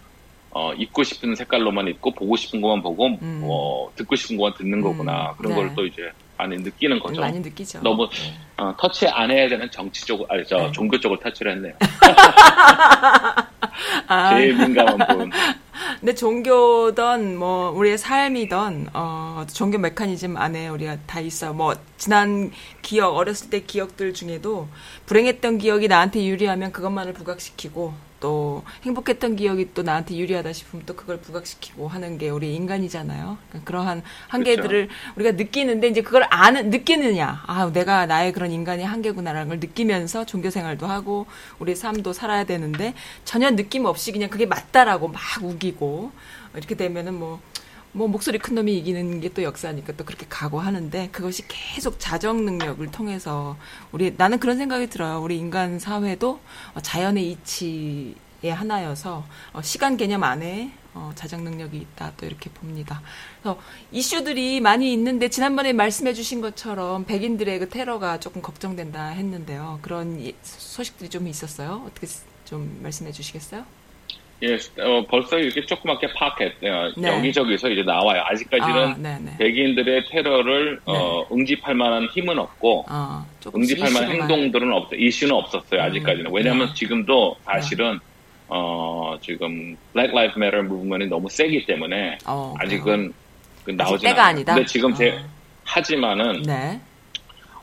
[0.58, 3.41] 어, 입고 싶은 색깔로만 입고 보고 싶은 것만 보고 음.
[3.43, 5.36] 어, 듣고 싶은 것만 듣는 거구나 음.
[5.38, 5.62] 그런 네.
[5.62, 7.22] 걸또 이제 많이 느끼는 거죠.
[7.22, 7.80] 많이 느끼죠.
[7.84, 8.34] 너무 네.
[8.58, 10.72] 어, 터치 안 해야 되는 정치 쪽, 아니 저 네.
[10.72, 11.74] 종교 쪽을 터치를 했네요.
[14.08, 14.36] 아.
[14.36, 15.30] 제일 민감한 부분.
[15.99, 21.53] 근데 종교든 뭐 우리의 삶이든 어 종교 메커니즘 안에 우리가 다 있어.
[21.53, 22.51] 뭐 지난
[22.82, 24.68] 기억 어렸을 때 기억들 중에도
[25.05, 31.18] 불행했던 기억이 나한테 유리하면 그것만을 부각시키고 또 행복했던 기억이 또 나한테 유리하다 싶으면 또 그걸
[31.18, 33.38] 부각시키고 하는 게 우리 인간이잖아요.
[33.49, 35.13] 그러니까 그러한 한계들을 그렇죠.
[35.15, 37.43] 우리가 느끼는데 이제 그걸 아는 느끼느냐.
[37.45, 41.26] 아, 내가 나의 그런 인간의 한계구나라는 걸 느끼면서 종교 생활도 하고
[41.59, 42.93] 우리 삶도 살아야 되는데
[43.26, 46.11] 전혀 느낌 없이 그냥 그게 맞다라고 막 우기고
[46.55, 47.39] 이렇게 되면은 뭐
[47.98, 52.86] 뭐 목소리 큰 놈이 이기는 게 또 역사니까 또 그렇게 각오하는데 그것이 계속 자정 능력을
[52.91, 53.58] 통해서
[53.91, 55.22] 우리 나는 그런 생각이 들어요.
[55.22, 56.39] 우리 인간 사회도
[56.82, 58.16] 자연의 이치의
[58.52, 63.02] 하나여서 어, 시간 개념 안에 어, 자정 능력이 있다 또 이렇게 봅니다.
[63.41, 63.60] 그래서
[63.91, 69.80] 이슈들이 많이 있는데 지난번에 말씀해주신 것처럼 백인들의 그 테러가 조금 걱정된다 했는데요.
[69.82, 71.84] 그런 소식들이 좀 있었어요.
[71.88, 72.08] 어떻게
[72.45, 73.66] 좀 말씀해 주시겠어요?
[74.43, 77.09] 예, 어, 벌써 이렇게 조그맣게 파켓 어, 네.
[77.09, 78.21] 여기저기서 이제 나와요.
[78.25, 79.35] 아직까지는 아, 네, 네.
[79.38, 80.99] 백인들의 테러를 어, 네.
[80.99, 83.25] 어, 응집할 만한 힘은 없고 아,
[83.55, 85.81] 응집할 만한 행동들은 없어 이슈는 없었어요.
[85.81, 86.27] 아직까지는.
[86.27, 86.73] 음, 왜냐하면 네.
[86.75, 87.99] 지금도 사실은
[88.47, 93.11] 어, 지금 Black Lives Matter 무브먼이 너무 세기 때문에 어, 아직은
[93.63, 94.21] 그 나오지 않아요.
[94.21, 94.53] 아니다.
[94.53, 95.17] 근데 지금 제 어.
[95.65, 96.43] 하지만은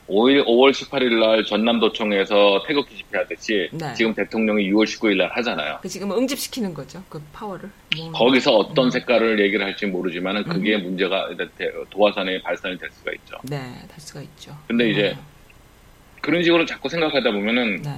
[0.08, 3.94] 5일, 5월 18일 날 전남도청에서 태극기 집회하듯이 네.
[3.94, 5.78] 지금 대통령이 6월 19일 날 하잖아요.
[5.80, 7.02] 그 지금 응집시키는 거죠.
[7.08, 7.70] 그 파워를.
[7.96, 8.12] 뭐.
[8.12, 8.90] 거기서 어떤 음.
[8.90, 10.84] 색깔을 얘기를 할지 모르지만은 그게 음.
[10.84, 11.28] 문제가
[11.90, 13.36] 도화산에 발산이 될 수가 있죠.
[13.44, 14.56] 네, 될 수가 있죠.
[14.66, 14.90] 근데 음.
[14.90, 15.16] 이제
[16.20, 17.90] 그런 식으로 자꾸 생각하다 보면은 네.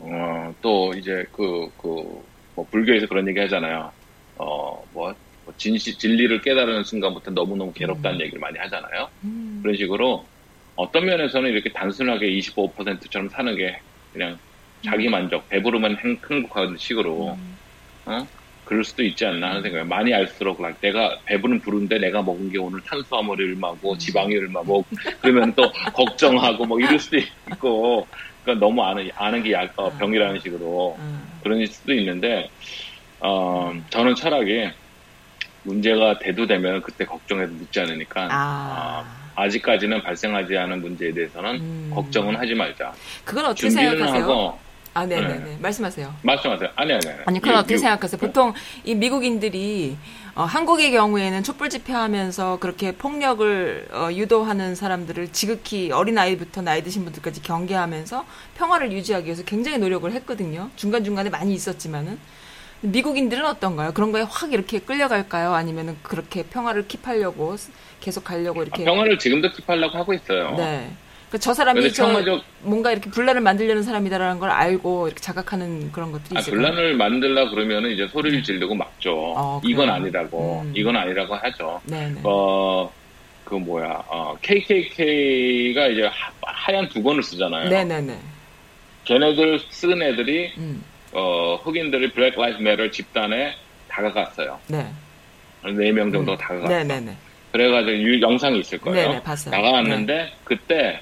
[0.00, 2.22] 어, 또 이제 그, 그,
[2.54, 3.92] 뭐 불교에서 그런 얘기 하잖아요.
[4.36, 5.14] 어, 뭐,
[5.44, 8.22] 뭐 진실, 진리를 깨달은 순간부터 너무너무 괴롭다는 음.
[8.22, 9.08] 얘기를 많이 하잖아요.
[9.24, 9.60] 음.
[9.62, 10.24] 그런 식으로
[10.78, 13.76] 어떤 면에서는 이렇게 단순하게 25%처럼 사는 게
[14.12, 14.38] 그냥
[14.84, 15.10] 자기 음.
[15.10, 17.58] 만족, 배부르면 행, 복하는 식으로, 음.
[18.06, 18.26] 어?
[18.62, 22.58] 그럴 수도 있지 않나 하는 생각이 많이 알수록 like, 내가 배부른 부른데 내가 먹은 게
[22.58, 23.98] 오늘 탄수화물이 얼마고 음.
[23.98, 24.86] 지방이 얼마고
[25.20, 25.62] 그러면 또
[25.94, 28.06] 걱정하고 뭐 이럴 수도 있고
[28.42, 30.96] 그러니까 너무 아는 아는 게 약, 어, 병이라는 식으로
[31.42, 32.48] 그런 수도 있는데
[33.18, 34.70] 어, 저는 차라리
[35.64, 39.17] 문제가 대두되면 그때 걱정해도 늦지 않으니까 아.
[39.38, 41.90] 어, 아직까지는 발생하지 않은 문제에 대해서는 음.
[41.94, 42.92] 걱정은 하지 말자.
[43.24, 44.22] 그건 어떻게 생각하세요?
[44.22, 44.58] 하고,
[44.94, 45.34] 아, 네네네.
[45.34, 45.44] 네.
[45.44, 45.56] 네.
[45.60, 46.12] 말씀하세요.
[46.22, 46.70] 말씀하세요.
[46.74, 47.18] 아니, 아니, 아니.
[47.24, 48.18] 아니, 그건 유, 어떻게 유, 생각하세요?
[48.18, 48.52] 보통
[48.84, 49.96] 이 미국인들이
[50.34, 57.42] 어, 한국의 경우에는 촛불 집회하면서 그렇게 폭력을 어, 유도하는 사람들을 지극히 어린아이부터 나이 드신 분들까지
[57.42, 58.24] 경계하면서
[58.56, 60.70] 평화를 유지하기 위해서 굉장히 노력을 했거든요.
[60.76, 62.18] 중간중간에 많이 있었지만은.
[62.80, 63.92] 미국인들은 어떤가요?
[63.92, 65.52] 그런 거에 확 이렇게 끌려갈까요?
[65.52, 67.56] 아니면 그렇게 평화를 킵하려고
[68.00, 70.54] 계속 가려고 이렇게 아, 평화를 지금도 keep하려고 하고 있어요.
[70.56, 70.90] 네.
[71.28, 72.42] 그러니까 저 사람이 저 평화적...
[72.62, 76.54] 뭔가 이렇게 분란을 만들려는 사람이다라는 걸 알고 이렇게 자각하는 그런 것들이 아, 있어요.
[76.54, 79.34] 분란을 만들라 그러면은 이제 소리를 지르고 막죠.
[79.36, 80.72] 어, 이건 아니라고, 음.
[80.74, 81.80] 이건 아니라고 하죠.
[81.84, 82.20] 네네.
[82.24, 82.90] 어,
[83.44, 86.08] 그 뭐야, 어, KKK가 이제
[86.40, 87.68] 하얀 두건을 쓰잖아요.
[87.68, 88.18] 네네네.
[89.04, 90.82] 걔네들 쓴 애들이 음.
[91.12, 93.54] 어, 흑인들이 Black Lives Matter 집단에
[93.88, 94.58] 다가갔어요.
[94.68, 94.86] 네.
[95.64, 96.36] 네명 정도 음.
[96.38, 96.78] 다가갔어요.
[96.84, 97.16] 네네네.
[97.52, 99.08] 그래가지고 유, 영상이 있을 거예요.
[99.08, 99.54] 네네, 봤어요.
[99.54, 100.32] 다가왔는데 네.
[100.44, 101.00] 그때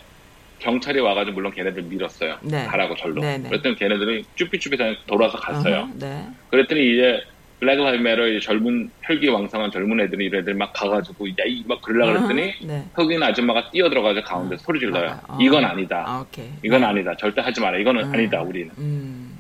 [0.59, 2.39] 경찰이 와가지고 물론 걔네들 밀었어요.
[2.43, 2.65] 네.
[2.65, 3.21] 가라고 절로.
[3.21, 3.49] 네네.
[3.49, 4.77] 그랬더니 걔네들이 쭈삐쭈삐
[5.07, 5.81] 돌아서 갔어요.
[5.81, 6.27] 어허, 네.
[6.51, 7.21] 그랬더니 이제
[7.59, 12.13] Black Lives Matter 젊은 혈기 왕성한 젊은 애들이 이런 애들 막 가가지고 야이 막 그러려
[12.13, 12.85] 그랬더니 네.
[12.95, 14.59] 흑인 아줌마가 뛰어 들어가서 가운데 어.
[14.59, 15.19] 소리 질러요.
[15.29, 15.39] 어.
[15.41, 16.05] 이건 아니다.
[16.07, 16.25] 아,
[16.63, 16.87] 이건 네.
[16.87, 17.17] 아니다.
[17.17, 17.79] 절대 하지 마라.
[17.79, 18.13] 이거는 음.
[18.13, 18.43] 아니다.
[18.43, 18.71] 우리는.
[18.79, 19.36] 음.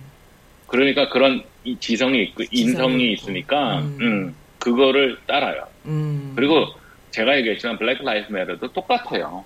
[0.66, 1.42] 그러니까 그런
[1.80, 3.98] 지성이 있고 인성이 있으니까 음.
[4.00, 4.34] 음.
[4.58, 5.64] 그거를 따라요.
[5.86, 6.32] 음.
[6.34, 6.66] 그리고
[7.10, 9.44] 제가 얘기했지만 Black Lives Matter도 똑같아요.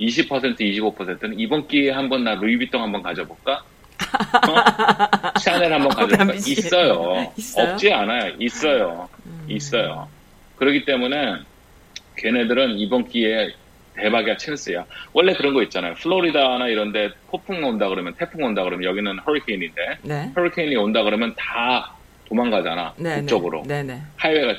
[0.00, 3.62] 20% 25%는 이번 기회에 한번 나 루이비통 한번 가져볼까?
[3.62, 5.38] 어?
[5.40, 6.34] 샤넬 한번 가져볼까?
[6.34, 7.32] 있어요.
[7.36, 7.72] 있어요.
[7.72, 8.34] 없지 않아요.
[8.38, 9.08] 있어요.
[9.26, 9.44] 음.
[9.48, 10.08] 있어요.
[10.56, 11.36] 그렇기 때문에
[12.16, 13.52] 걔네들은 이번 기회에
[14.00, 14.84] 대박이야 찬스야.
[15.12, 15.94] 원래 그런 거 있잖아요.
[15.94, 20.32] 플로리다나 이런데 폭풍 온다 그러면 태풍 온다 그러면 여기는 허리케인인데 네.
[20.34, 21.92] 허리케인이 온다 그러면 다
[22.28, 22.94] 도망가잖아.
[22.96, 23.64] 네, 북쪽으로.
[23.66, 24.00] 네, 네.
[24.16, 24.54] 하이웨이가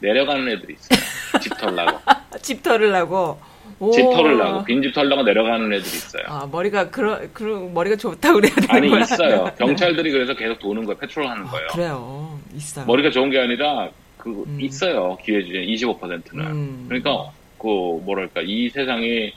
[0.00, 0.98] 내려가는 애들이 있어요.
[1.40, 1.98] 집 털라고.
[2.40, 3.52] 집 털으려고.
[3.92, 6.22] 집 털으려고 빈집 털려고 내려가는 애들이 있어요.
[6.28, 9.00] 아 머리가 그러 그 머리가 좋다고 그래야 되는 아니 거야?
[9.00, 9.50] 있어요.
[9.58, 10.98] 경찰들이 그래서 계속 도는 거예요.
[10.98, 11.66] 패트롤 하는 아, 거예요.
[11.68, 12.38] 아, 그래요.
[12.54, 12.86] 있어요.
[12.86, 14.58] 머리가 좋은 게 아니라 그 음.
[14.60, 15.16] 있어요.
[15.24, 16.46] 기회 주에 25%는.
[16.46, 16.84] 음.
[16.88, 17.32] 그러니까
[17.62, 17.68] 그
[18.04, 19.32] 뭐랄까 이 세상이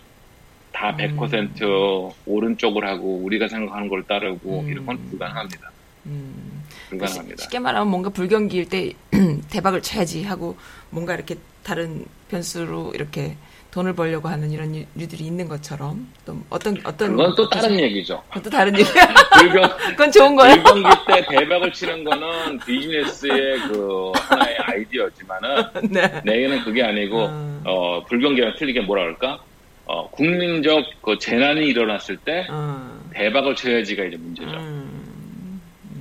[0.72, 2.12] 다 100% 음.
[2.26, 4.68] 오른쪽을 하고 우리가 생각하는 걸 따르고 음.
[4.68, 5.72] 이런 건 불가능합니다.
[6.08, 6.55] 음.
[6.90, 7.44] 불가능합니다.
[7.44, 8.94] 쉽게 말하면 뭔가 불경기일 때
[9.50, 10.56] 대박을 쳐야지 하고
[10.90, 13.36] 뭔가 이렇게 다른 변수로 이렇게
[13.76, 18.24] 돈을 벌려고 하는 이런 유들이 있는 것처럼 또 어떤 어떤 그건 또 다른 얘기죠.
[18.42, 19.06] 또 다른 얘기야.
[19.38, 20.56] 불경 그건 좋은 거예요.
[20.64, 26.22] 불경기 때 대박을 치는 거는 비즈니스의 그 하나의 아이디어지만은 네.
[26.24, 27.62] 내게는 그게 아니고 음.
[27.66, 29.40] 어 불경기랑 틀리게 뭐라 그럴까?
[29.88, 33.10] 어 국민적 그 재난이 일어났을 때 음.
[33.14, 34.52] 대박을 쳐야지가 이제 문제죠.
[34.52, 34.85] 음.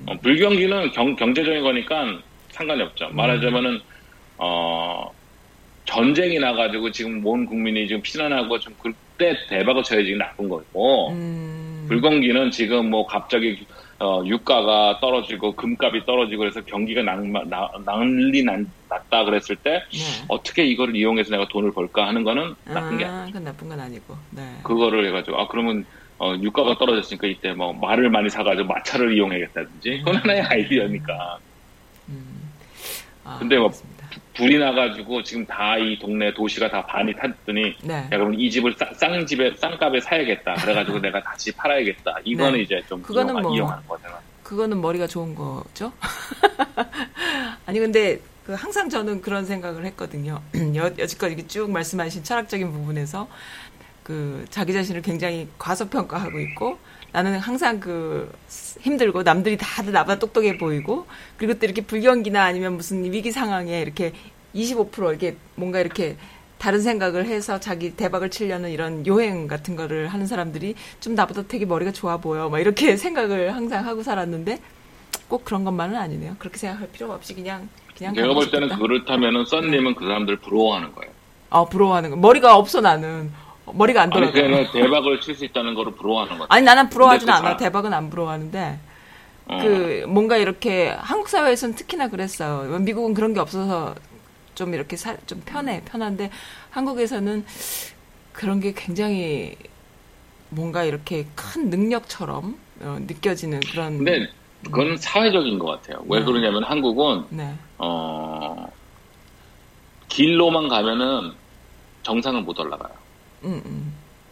[0.07, 2.19] 어, 불경기는 경, 경제적인 거니까
[2.51, 3.09] 상관이 없죠.
[3.13, 3.81] 말하자면은
[4.39, 5.11] 어
[5.85, 11.85] 전쟁이 나가지고 지금 온 국민이 지금 피난하고 좀 그때 대박을 쳐야지 나쁜 거고 음.
[11.89, 13.67] 불경기는 지금 뭐 갑자기
[14.01, 20.25] 어, 유가가 떨어지고 금값이 떨어지고 그래서 경기가 낭, 나, 난리 난, 났다 그랬을 때 네.
[20.29, 23.81] 어떻게 이거를 이용해서 내가 돈을 벌까 하는 거는 나쁜 아, 게 아니고 그건 나쁜 건
[23.81, 24.43] 아니고 네.
[24.63, 25.85] 그거를 해가지고 아 그러면
[26.19, 31.39] 어, 유가가 떨어졌으니까 이때 뭐 말을 많이 사가지고 마차를 이용해야겠다든지 그건 하나의 아이디어니까
[32.09, 32.51] 음.
[33.25, 33.95] 아, 근데 뭐 알겠습니다.
[34.35, 37.95] 불이 나가지고 지금 다 이 동네 도시가 다 반이 탔더니 네.
[37.95, 40.55] 야 그럼 이 집을 쌍, 쌍 집에 쌍값에 사야겠다.
[40.55, 42.19] 그래가지고 내가 다시 팔아야겠다.
[42.25, 42.61] 이거는 네.
[42.63, 44.19] 이제 좀 그거는 이용, 뭐, 이용하는 거잖아.
[44.43, 45.93] 그거는 머리가 좋은 거죠.
[47.67, 50.41] 아니 근데 그 항상 저는 그런 생각을 했거든요.
[50.77, 53.29] 여, 여지껏 이렇게 쭉 말씀하신 철학적인 부분에서
[54.05, 56.79] 그 자기 자신을 굉장히 과소평가하고 있고
[57.11, 58.31] 나는 항상 그
[58.81, 64.13] 힘들고 남들이 다들 나보다 똑똑해 보이고 그리고 또 이렇게 불경기나 아니면 무슨 위기 상황에 이렇게
[64.55, 66.17] 25% 이렇게 뭔가 이렇게
[66.59, 71.67] 다른 생각을 해서 자기 대박을 치려는 이런 요행 같은 거를 하는 사람들이 좀 나보다 되게
[71.67, 72.49] 머리가 좋아 보여.
[72.49, 74.61] 막 이렇게 생각을 항상 하고 살았는데
[75.29, 76.37] 꼭 그런 것만은 아니네요.
[76.39, 79.95] 그렇게 생각할 필요가 없이 그냥 그냥 제가 볼 때는 그렇다면은 썬님은 네.
[79.95, 81.13] 그 사람들 부러워하는 거예요.
[81.51, 82.17] 아 부러워하는 거.
[82.17, 83.31] 머리가 없어 나는.
[83.73, 84.39] 머리가 안 돌아가.
[84.39, 86.47] 아니, 대박을 칠 수 있다는 거를 부러워하는 거죠.
[86.51, 87.51] 아니, 나는 부러워하진 않아.
[87.51, 87.57] 다...
[87.57, 88.79] 대박은 안 부러워하는데.
[89.47, 89.59] 어.
[89.61, 92.79] 그, 뭔가 이렇게, 한국 사회에서는 특히나 그랬어요.
[92.79, 93.95] 미국은 그런 게 없어서
[94.55, 96.31] 좀 이렇게 사, 좀 편해, 편한데,
[96.71, 97.45] 한국에서는
[98.33, 99.57] 그런 게 굉장히
[100.51, 103.99] 뭔가 이렇게 큰 능력처럼 어, 느껴지는 그런.
[103.99, 104.29] 근데
[104.65, 104.97] 그건 음.
[104.97, 106.05] 사회적인 것 같아요.
[106.09, 106.25] 왜 네.
[106.25, 107.55] 그러냐면 한국은, 네.
[107.79, 108.67] 어,
[110.09, 111.33] 길로만 가면은
[112.03, 113.04] 정상을 못 올라가요.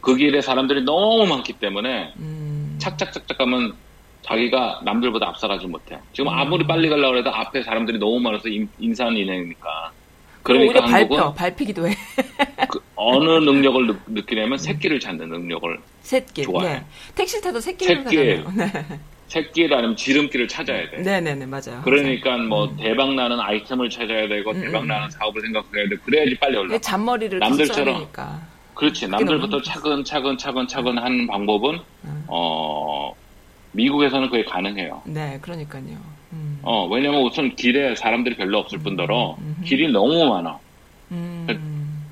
[0.00, 2.76] 그 길에 사람들이 너무 많기 때문에 음.
[2.78, 3.74] 착착착착 가면
[4.22, 5.98] 자기가 남들보다 앞서가지 못해.
[6.12, 6.38] 지금 음.
[6.38, 9.92] 아무리 빨리 가려고 해도 앞에 사람들이 너무 많아서 인, 인산인해니까.
[10.42, 11.94] 그러니까 한국은 밟혀, 밟히기도 해.
[12.68, 16.42] 그 어느 능력을 느, 느끼냐면 새끼를 찾는 능력을 새끼.
[16.42, 16.74] 좋아해.
[16.74, 16.84] 네.
[17.14, 18.16] 택시 타도 새끼를 새끼.
[18.56, 18.84] 네.
[19.28, 20.98] 새끼를 아니면 지름길을 찾아야 돼.
[20.98, 21.80] 네네네 맞아요.
[21.84, 22.76] 그러니까 뭐 음.
[22.76, 24.88] 대박 나는 아이템을 찾아야 되고 음, 대박 음.
[24.88, 25.96] 나는 사업을 생각해야 돼.
[26.04, 26.78] 그래야지 빨리 올라.
[26.78, 28.08] 잔머리를 남들처럼.
[28.74, 29.08] 그렇지.
[29.08, 32.24] 남들부터 차근차근 차근차근 하는 방법은 음.
[32.28, 33.14] 어
[33.72, 35.02] 미국에서는 그게 가능해요.
[35.04, 35.96] 네, 그러니까요.
[36.32, 36.58] 음.
[36.62, 38.82] 어 왜냐면 우선 길에 사람들이 별로 없을 음.
[38.82, 39.62] 뿐더러 음.
[39.64, 40.58] 길이 너무 많아.
[41.12, 41.46] 음.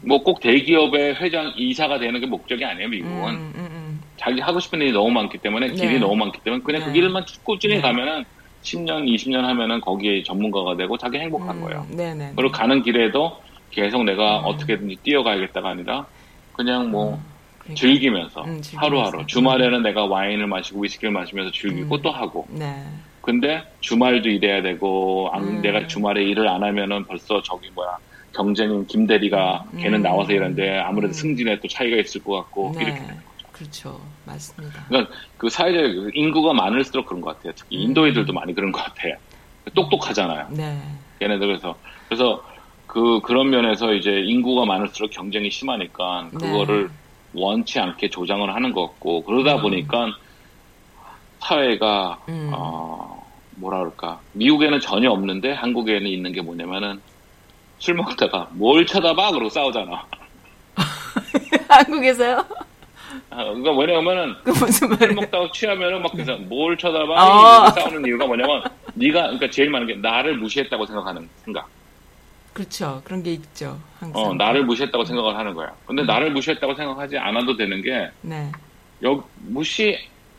[0.03, 3.35] 뭐꼭 대기업의 회장 이사가 되는 게 목적이 아니에요, 미국은.
[3.35, 5.99] 음, 자기 하고 싶은 일이 너무 많기 때문에 길이 네.
[5.99, 6.93] 너무 많기 때문에 그냥 그 네.
[6.93, 7.81] 그 길만 꾸준히 네.
[7.81, 8.25] 가면은
[8.63, 11.87] 10년, 20년 하면은 거기에 전문가가 되고 자기 행복한 거예요.
[11.91, 13.39] 네, 네, 그리고 가는 길에도
[13.71, 16.07] 계속 내가 어떻게든지 뛰어가야겠다가 아니라
[16.53, 17.25] 그냥 뭐 음,
[17.59, 17.81] 그러니까.
[17.81, 22.03] 즐기면서, 음, 하루하루 주말에는 내가 와인을 마시고 위스키를 마시면서 즐기고 음.
[22.03, 22.87] 또 하고 네.
[23.21, 25.63] 근데 주말도 일해야 되고 안, 음.
[25.63, 27.91] 내가 주말에 일을 안 하면은 벌써 저기 뭐야
[28.33, 29.79] 경쟁인 김 대리가 음.
[29.79, 32.85] 걔는 나와서 일하는데 아무래도 승진에 또 차이가 있을 것 같고 네.
[32.85, 33.49] 이렇게 되는 거죠.
[33.53, 34.87] 그렇죠, 맞습니다.
[34.89, 37.53] 그러니까 그 사회적 인구가 많을수록 그런 것 같아요.
[37.57, 39.15] 특히 인도애들도 많이 그런 것 같아요.
[39.75, 40.49] 똑똑하잖아요.
[40.51, 40.81] 네.
[41.21, 41.79] 얘네들 그래서
[42.09, 42.43] 그래서
[42.91, 46.93] 그 그런 면에서 이제 인구가 많을수록 경쟁이 심하니까 그거를 네.
[47.35, 49.63] 원치 않게 조장을 하는 것 같고 그러다 음.
[49.63, 50.09] 보니까
[51.39, 52.51] 사회가 음.
[52.53, 53.25] 어
[53.55, 57.01] 뭐라 그럴까 미국에는 전혀 없는데 한국에는 있는 게 뭐냐면은
[57.79, 60.05] 술 먹다가 뭘 쳐다봐 그러고 싸우잖아.
[61.69, 62.45] 한국에서요?
[63.31, 67.71] 아, 그러니까 뭐냐면은 그술 먹다가 취하면은 막 그래서 뭘 쳐다봐 어.
[67.71, 68.65] 싸우는 이유가 뭐냐면
[68.95, 71.69] 네가 그러니까 제일 많은 게 나를 무시했다고 생각하는 생각.
[72.53, 73.01] 그렇죠.
[73.05, 73.79] 그런 게 있죠.
[73.99, 74.23] 항상.
[74.23, 75.73] 어, 나를 무시했다고 생각을 하는 거야.
[75.87, 76.07] 근데 음.
[76.07, 78.51] 나를 무시했다고 생각하지 않아도 되는 게 네.
[79.05, 79.97] 여 무시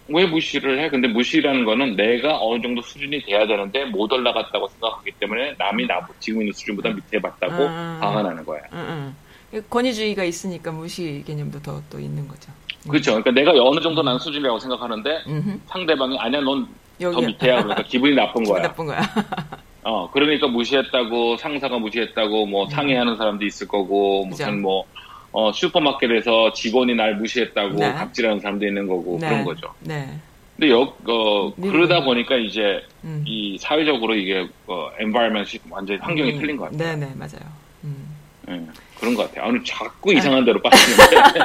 [0.07, 0.89] 왜 무시를 해?
[0.89, 6.05] 근데 무시라는 거는 내가 어느 정도 수준이 돼야 되는데 못 올라갔다고 생각하기 때문에 남이 나
[6.19, 8.59] 지금 있는 수준보다 밑에 봤다고 아, 화가 나는 거야.
[8.71, 9.13] 아,
[9.53, 9.61] 아.
[9.69, 12.51] 권위주의가 있으니까 무시 개념도 더 또 있는 거죠.
[12.89, 13.11] 그렇죠.
[13.11, 15.59] 그러니까 내가 어느 정도 난 수준이라고 생각하는데 음흠.
[15.67, 16.67] 상대방이 아니야 넌
[16.99, 18.61] 더 밑에야 그러니까 기분이 나쁜 거야.
[18.61, 19.01] 기분 나쁜 거야.
[19.83, 22.69] 어 그러니까 무시했다고 상사가 무시했다고 뭐 음.
[22.69, 24.57] 상의하는 사람도 있을 거고 무슨 그죠.
[24.57, 24.85] 뭐
[25.33, 27.93] 어, 슈퍼마켓에서 직원이 날 무시했다고 네.
[27.93, 29.29] 갑질하는 사람도 있는 거고 네.
[29.29, 29.73] 그런 거죠.
[29.79, 30.19] 네.
[30.57, 33.23] 근데 여, 어, 그러다 보니까 이제 음.
[33.25, 36.39] 이 사회적으로 이게 어, 엔바이먼이 완전히 환경이 음.
[36.39, 36.99] 틀린 것 같아요.
[36.99, 37.41] 네네 맞아요.
[37.85, 38.15] 음.
[38.47, 38.61] 네,
[38.99, 39.49] 그런 것 같아요.
[39.49, 41.39] 오늘 자꾸 이상한 데로 빠지는데.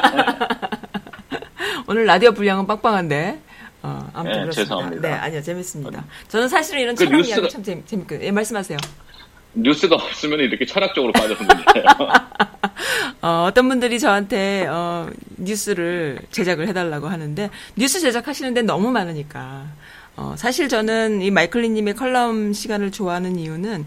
[1.88, 3.38] 오늘 라디오 분량은 빵빵한데.
[3.86, 5.08] 어, 아무튼 네, 죄송합니다.
[5.08, 6.04] 네, 아니요, 재밌습니다.
[6.26, 7.36] 저는 사실은 이런 그 철학 뉴스가...
[7.36, 8.26] 이야기 참 재밌, 재밌거든요.
[8.26, 8.78] 예, 말씀하세요.
[9.54, 11.86] 뉴스가 없으면 이렇게 철학적으로 빠져서 문제예요.
[13.22, 19.66] 어, 어떤 분들이 저한테 어, 뉴스를 제작을 해달라고 하는데 뉴스 제작하시는 데 너무 많으니까
[20.16, 23.86] 어, 사실 저는 이 마이클리님의 컬럼 시간을 좋아하는 이유는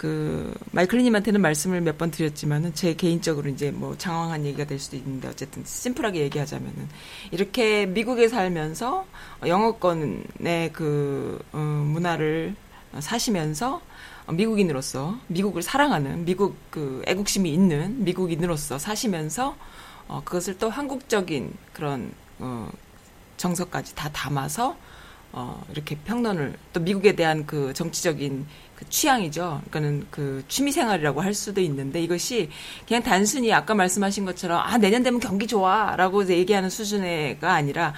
[0.00, 5.28] 그 마이클리님한테는 말씀을 몇 번 드렸지만은 제 개인적으로 이제 뭐 장황한 얘기가 될 수도 있는데
[5.28, 6.88] 어쨌든 심플하게 얘기하자면은
[7.30, 9.04] 이렇게 미국에 살면서
[9.46, 12.54] 영어권의 그 어, 문화를
[12.98, 13.82] 사시면서
[14.32, 19.54] 미국인으로서 미국을 사랑하는 미국 그 애국심이 있는 미국인으로서 사시면서
[20.08, 22.70] 어, 그것을 또 한국적인 그런 어,
[23.36, 24.76] 정서까지 다 담아서
[25.32, 28.46] 어, 이렇게 평론을 또 미국에 대한 그 정치적인
[28.80, 29.60] 그 취향이죠.
[29.70, 32.48] 그러니까는 그 취미 생활이라고 할 수도 있는데 이것이
[32.88, 37.92] 그냥 단순히 아까 말씀하신 것처럼 아 내년 되면 경기 좋아라고 얘기하는 수준의가 아니라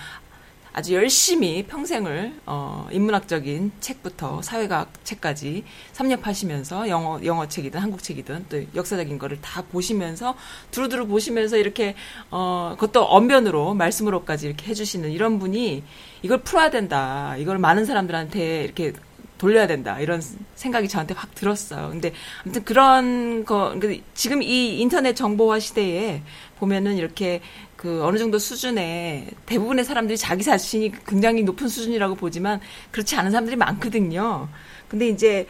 [0.75, 8.63] 아주 열심히 평생을 어, 인문학적인 책부터 사회과학 책까지 섭렵하시면서 영어 영어 책이든 한국 책이든 또
[8.75, 10.35] 역사적인 거를 다 보시면서
[10.71, 11.95] 두루두루 보시면서 이렇게
[12.31, 15.85] 어 그것도 언변으로 말씀으로까지 이렇게 해 주시는 이런 분이
[16.23, 17.37] 이걸 풀어야 된다.
[17.37, 18.95] 이걸 많은 사람들한테 이렇게
[19.43, 20.23] 돌려야 된다 이런
[20.55, 21.91] 생각이 저한테 확 들었어요.
[21.91, 22.13] 근데
[22.43, 23.79] 아무튼 그런 거
[24.15, 26.23] 지금 이 인터넷 정보화 시대에
[26.59, 27.41] 보면은 이렇게
[27.77, 33.57] 그 어느 정도 수준의 대부분의 사람들이 자기 자신이 굉장히 높은 수준이라고 보지만 그렇지 않은 사람들이
[33.57, 34.49] 많거든요.
[34.89, 35.47] 근데 이제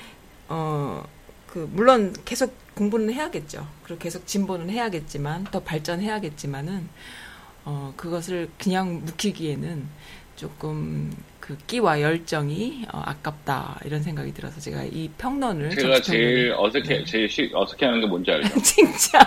[0.48, 1.04] 어
[1.52, 3.68] 그 물론 계속 공부는 해야겠죠.
[3.84, 6.88] 그리고 계속 진보는 해야겠지만 더 발전해야겠지만은
[7.66, 9.86] 어 그것을 그냥 묵히기에는
[10.36, 11.10] 조금
[11.40, 17.04] 그 끼와 열정이 어, 아깝다 이런 생각이 들어서 제가 이 평론을 제가 제일 어색해 네.
[17.04, 18.48] 제일 시, 어색해하는 게 뭔지 알죠?
[18.62, 19.20] 칭찬.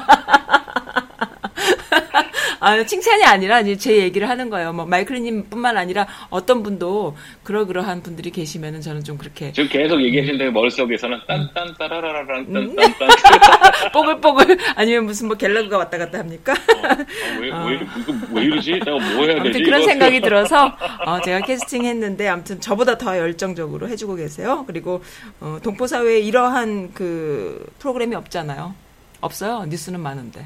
[2.60, 4.74] 아, 칭찬이 아니라 이제 제 얘기를 하는 거예요.
[4.74, 11.20] 뭐 마이클님뿐만 아니라 어떤 분도 그러그러한 분들이 계시면은 저는 좀 그렇게 지금 계속 얘기하시는데 머릿속에서는
[11.28, 12.76] 딴딴 따라라라란 딴딴
[13.94, 16.54] 뽀글뽀글 아니면 무슨 뭐 갤러그가 왔다 갔다 합니까?
[16.54, 17.66] 어, 아, 왜, 어.
[17.66, 18.72] 왜, 이거 왜 이러지?
[18.72, 19.64] 내가 뭐 해야 되지?
[19.64, 20.76] 그런 생각이 들어서
[21.06, 24.64] 어, 제가 캐스팅 했는데 아무튼 저보다 더 열정적으로 해주고 계세요.
[24.68, 25.04] 그리고
[25.40, 28.74] 어, 동포 사회에 이러한 그 프로그램이 없잖아요.
[29.22, 29.66] 없어요.
[29.70, 30.46] 뉴스는 많은데.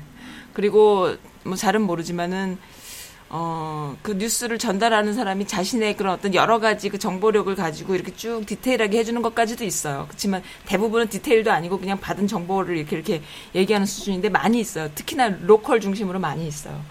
[0.53, 1.15] 그리고
[1.49, 2.57] 뭐 잘은 모르지만은
[3.31, 8.43] 어, 그 뉴스를 전달하는 사람이 자신의 그런 어떤 여러 가지 그 정보력을 가지고 이렇게 쭉
[8.45, 10.05] 디테일하게 해주는 것까지도 있어요.
[10.07, 13.21] 그렇지만 대부분은 디테일도 아니고 그냥 받은 정보를 이렇게 이렇게
[13.53, 14.89] 얘기하는 수준인데 많이 있어요.
[14.95, 16.81] 특히나 로컬 중심으로 많이 있어요.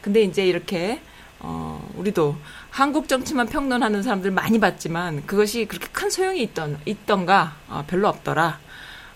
[0.00, 1.00] 근데 이제 이렇게,
[1.40, 2.36] 어, 우리도
[2.70, 8.60] 한국 정치만 평론하는 사람들 많이 봤지만 그것이 그렇게 큰 소용이 있던, 있던가, 어, 별로 없더라.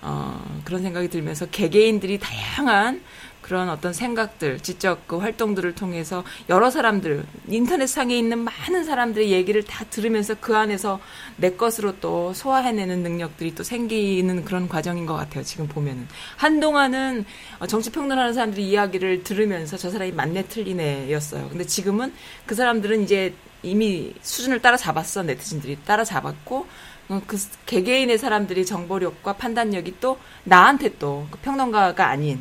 [0.00, 3.00] 어, 그런 생각이 들면서 개개인들이 다양한
[3.42, 9.62] 그런 어떤 생각들, 지적 그 활동들을 통해서 여러 사람들, 인터넷 상에 있는 많은 사람들의 얘기를
[9.62, 11.00] 다 들으면서 그 안에서
[11.36, 15.42] 내 것으로 또 소화해내는 능력들이 또 생기는 그런 과정인 것 같아요.
[15.42, 16.06] 지금 보면은.
[16.36, 17.24] 한동안은
[17.58, 21.48] 어, 정치평론하는 사람들이 이야기를 들으면서 저 사람이 맞네 틀리네 였어요.
[21.48, 22.12] 근데 지금은
[22.46, 25.22] 그 사람들은 이제 이미 수준을 따라잡았어.
[25.22, 26.66] 네티즌들이 따라잡았고,
[27.08, 27.36] 어, 그
[27.66, 32.40] 개개인의 사람들이 정보력과 판단력이 또 나한테 또그 평론가가 아닌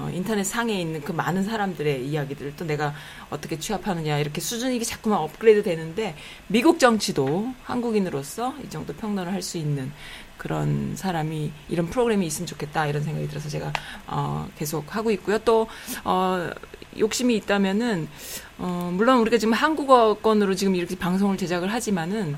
[0.00, 2.94] 어, 인터넷 상에 있는 그 많은 사람들의 이야기들을 또 내가
[3.28, 9.56] 어떻게 취합하느냐 이렇게 수준이 자꾸만 업그레이드 되는데 미국 정치도 한국인으로서 이 정도 평론을 할 수
[9.56, 9.90] 있는
[10.36, 13.72] 그런 사람이 이런 프로그램이 있으면 좋겠다 이런 생각이 들어서 제가
[14.06, 15.38] 어, 계속 하고 있고요.
[15.38, 15.66] 또
[16.04, 16.50] 어,
[16.98, 18.08] 욕심이 있다면은
[18.58, 22.36] 어, 물론 우리가 지금 한국어권으로 지금 이렇게 방송을 제작을 하지만은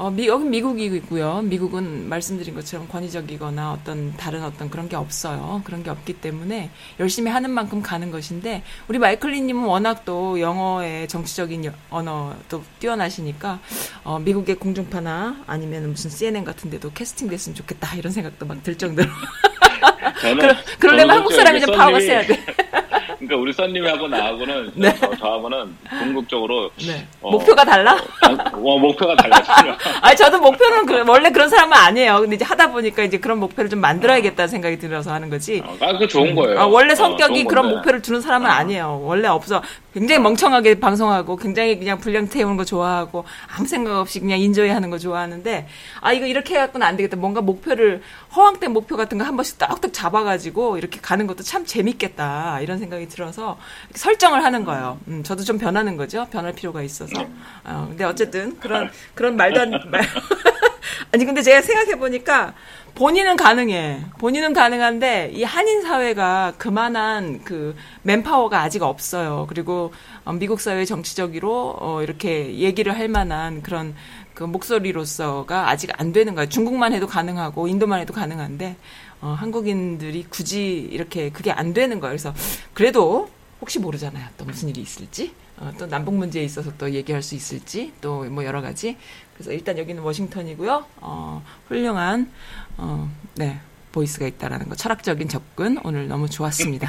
[0.00, 1.42] 어, 미, 여기 미국이고요.
[1.42, 5.60] 미국은 말씀드린 것처럼 권위적이거나 어떤 다른 어떤 그런 게 없어요.
[5.62, 11.70] 그런 게 없기 때문에 열심히 하는 만큼 가는 것인데 우리 마이클리님은 워낙 또 영어의 정치적인
[11.90, 13.58] 언어도 뛰어나시니까
[14.02, 18.78] 어, 미국의 공중파나 아니면 무슨 CNN 같은 데도 캐스팅 됐으면 좋겠다 이런 생각도 막 들
[18.78, 19.06] 정도로.
[20.20, 22.42] 그러, 그러 려면 한국 사람이 좀 파워가 세야 돼.
[23.20, 24.94] 그러니까 우리 선님하고 나하고는 네.
[24.98, 27.06] 저, 저하고는 궁극적으로 네.
[27.20, 27.96] 어, 목표가 달라?
[28.52, 29.42] 어, 목표가 달라요.
[30.02, 32.20] 아 저도 목표는 그, 원래 그런 사람은 아니에요.
[32.20, 35.62] 근데 이제 하다 보니까 이제 그런 목표를 좀 만들어야겠다는 생각이 들어서 하는 거지.
[35.64, 36.58] 어, 아, 그 좋은 거예요.
[36.58, 38.52] 아, 원래 어, 성격이 그런 목표를 두는 사람은 어.
[38.52, 39.00] 아니에요.
[39.02, 39.62] 원래 없어.
[39.94, 43.24] 굉장히 멍청하게 방송하고 굉장히 그냥 분량 태우는 거 좋아하고
[43.56, 45.66] 아무 생각 없이 그냥 인조이 하는 거 좋아하는데
[46.00, 47.16] 아 이거 이렇게 해갖고는 안 되겠다.
[47.16, 48.02] 뭔가 목표를
[48.36, 53.08] 허황된 목표 같은 거 한 번씩 딱딱 잡아가지고 이렇게 가는 것도 참 재밌겠다 이런 생각이
[53.08, 53.58] 들어서
[53.94, 54.98] 설정을 하는 거예요.
[55.08, 56.26] 음, 저도 좀 변하는 거죠.
[56.30, 57.20] 변할 필요가 있어서.
[57.64, 60.02] 어, 근데 어쨌든 그런 그런 말도 안 말.
[61.12, 62.54] 아니 근데 제가 생각해 보니까
[63.00, 64.02] 본인은 가능해.
[64.18, 69.46] 본인은 가능한데 이 한인 사회가 그만한 그 맨파워가 아직 없어요.
[69.48, 69.94] 그리고
[70.26, 73.94] 어, 미국 사회 정치적으로 어 이렇게 얘기를 할 만한 그런
[74.34, 76.50] 그 목소리로서가 아직 안 되는 거예요.
[76.50, 78.76] 중국만 해도 가능하고 인도만 해도 가능한데
[79.22, 82.12] 어 한국인들이 굳이 이렇게 그게 안 되는 거예요.
[82.12, 82.34] 그래서
[82.74, 83.30] 그래도
[83.62, 84.26] 혹시 모르잖아요.
[84.36, 85.32] 또 무슨 일이 있을지.
[85.60, 88.96] 어, 또 남북 문제에 있어서 또 얘기할 수 있을지 또 뭐 여러 가지
[89.34, 90.84] 그래서 일단 여기는 워싱턴이고요.
[91.00, 92.30] 어, 훌륭한
[92.76, 93.60] 어, 네
[93.92, 96.88] 보이스가 있다라는 거 철학적인 접근 오늘 너무 좋았습니다.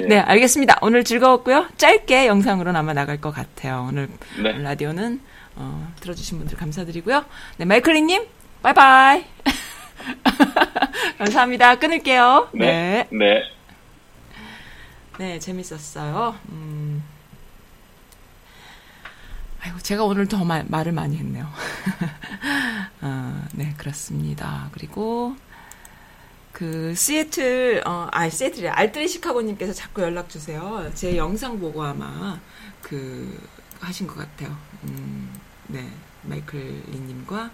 [0.00, 0.06] 네.
[0.08, 0.18] 네.
[0.18, 0.78] 알겠습니다.
[0.82, 1.66] 오늘 즐거웠고요.
[1.76, 3.86] 짧게 영상으로는 아마 나갈 것 같아요.
[3.88, 4.08] 오늘
[4.42, 4.52] 네.
[4.58, 5.20] 라디오는
[5.56, 7.24] 어, 들어주신 분들 감사드리고요.
[7.58, 8.24] 네, 마이클리님,
[8.62, 9.24] 바이바이.
[11.18, 11.76] 감사합니다.
[11.76, 12.48] 끊을게요.
[12.52, 13.06] 네.
[13.10, 13.16] 네.
[13.18, 13.42] 네,
[15.18, 16.36] 네 재밌었어요.
[16.50, 17.02] 음.
[19.62, 21.48] 아이고, 제가 오늘 더 말, 말을 많이 했네요.
[23.00, 24.68] 어, 네, 그렇습니다.
[24.72, 25.34] 그리고,
[26.52, 30.92] 그, 시애틀, 어, 아, 시애틀이 알트리 시카고님께서 자꾸 연락주세요.
[30.94, 32.38] 제 영상 보고 아마,
[32.82, 33.42] 그,
[33.80, 34.56] 하신 것 같아요.
[34.84, 35.32] 음,
[35.68, 35.90] 네,
[36.22, 37.50] 마이클 리님과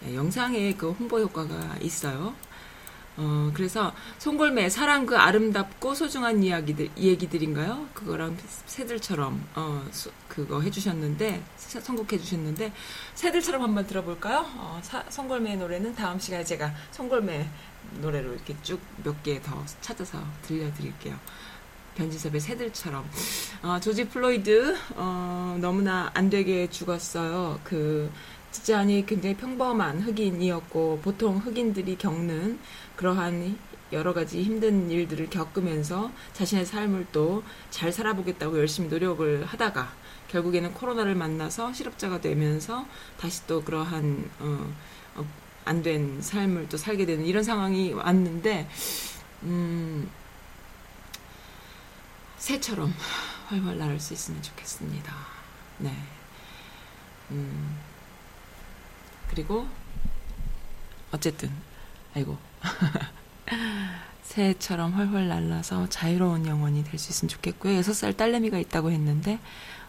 [0.00, 2.34] 네, 영상에 그 홍보 효과가 있어요.
[3.20, 7.88] 어, 그래서 송골매 사랑 그 아름답고 소중한 이야기들 얘기들인가요?
[7.92, 12.72] 그거랑 새들처럼 어 소, 그거 해주셨는데 선곡해 주셨는데
[13.14, 14.46] 새들처럼 한번 들어볼까요?
[14.56, 17.48] 어, 사, 송골매의 노래는 다음 시간에 제가 송골매
[18.00, 21.18] 노래로 이렇게 쭉 몇 개 더 찾아서 들려드릴게요.
[21.96, 23.04] 변진섭의 새들처럼
[23.62, 27.58] 어, 조지 플로이드 어, 너무나 안 되게 죽었어요.
[27.64, 28.08] 그
[28.64, 32.58] 지안이 굉장히 평범한 흑인이었고 보통 흑인들이 겪는
[32.96, 33.56] 그러한
[33.92, 39.92] 여러 가지 힘든 일들을 겪으면서 자신의 삶을 또 잘 살아보겠다고 열심히 노력을 하다가
[40.28, 42.86] 결국에는 코로나를 만나서 실업자가 되면서
[43.18, 44.74] 다시 또 그러한 어,
[45.16, 45.26] 어,
[45.64, 48.68] 안된 삶을 또 살게 되는 이런 상황이 왔는데
[49.44, 50.10] 음,
[52.36, 52.92] 새처럼
[53.46, 55.14] 활활 날을 수 있으면 좋겠습니다.
[55.78, 55.94] 네.
[57.30, 57.78] 음,
[59.30, 59.66] 그리고
[61.12, 61.50] 어쨌든
[62.14, 62.36] 아이고
[64.22, 67.80] 새처럼 훨훨 날라서 자유로운 영혼이 될 수 있으면 좋겠고요.
[67.80, 69.38] 6살 딸내미가 있다고 했는데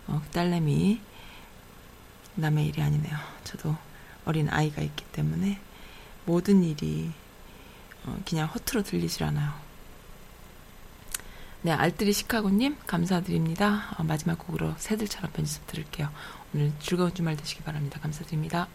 [0.08, 1.02] 어, 그 딸내미
[2.36, 3.18] 남의 일이 아니네요.
[3.44, 3.76] 저도
[4.26, 5.60] 어린 아이가 있기 때문에
[6.26, 7.12] 모든 일이
[8.06, 9.54] 어, 그냥 허투루 들리질 않아요.
[11.62, 13.96] 네, 알뜰이 시카고님 감사드립니다.
[13.98, 16.10] 어, 마지막 곡으로 새들처럼 편집 들을게요.
[16.54, 18.00] 오늘 즐거운 주말 되시기 바랍니다.
[18.00, 18.68] 감사드립니다.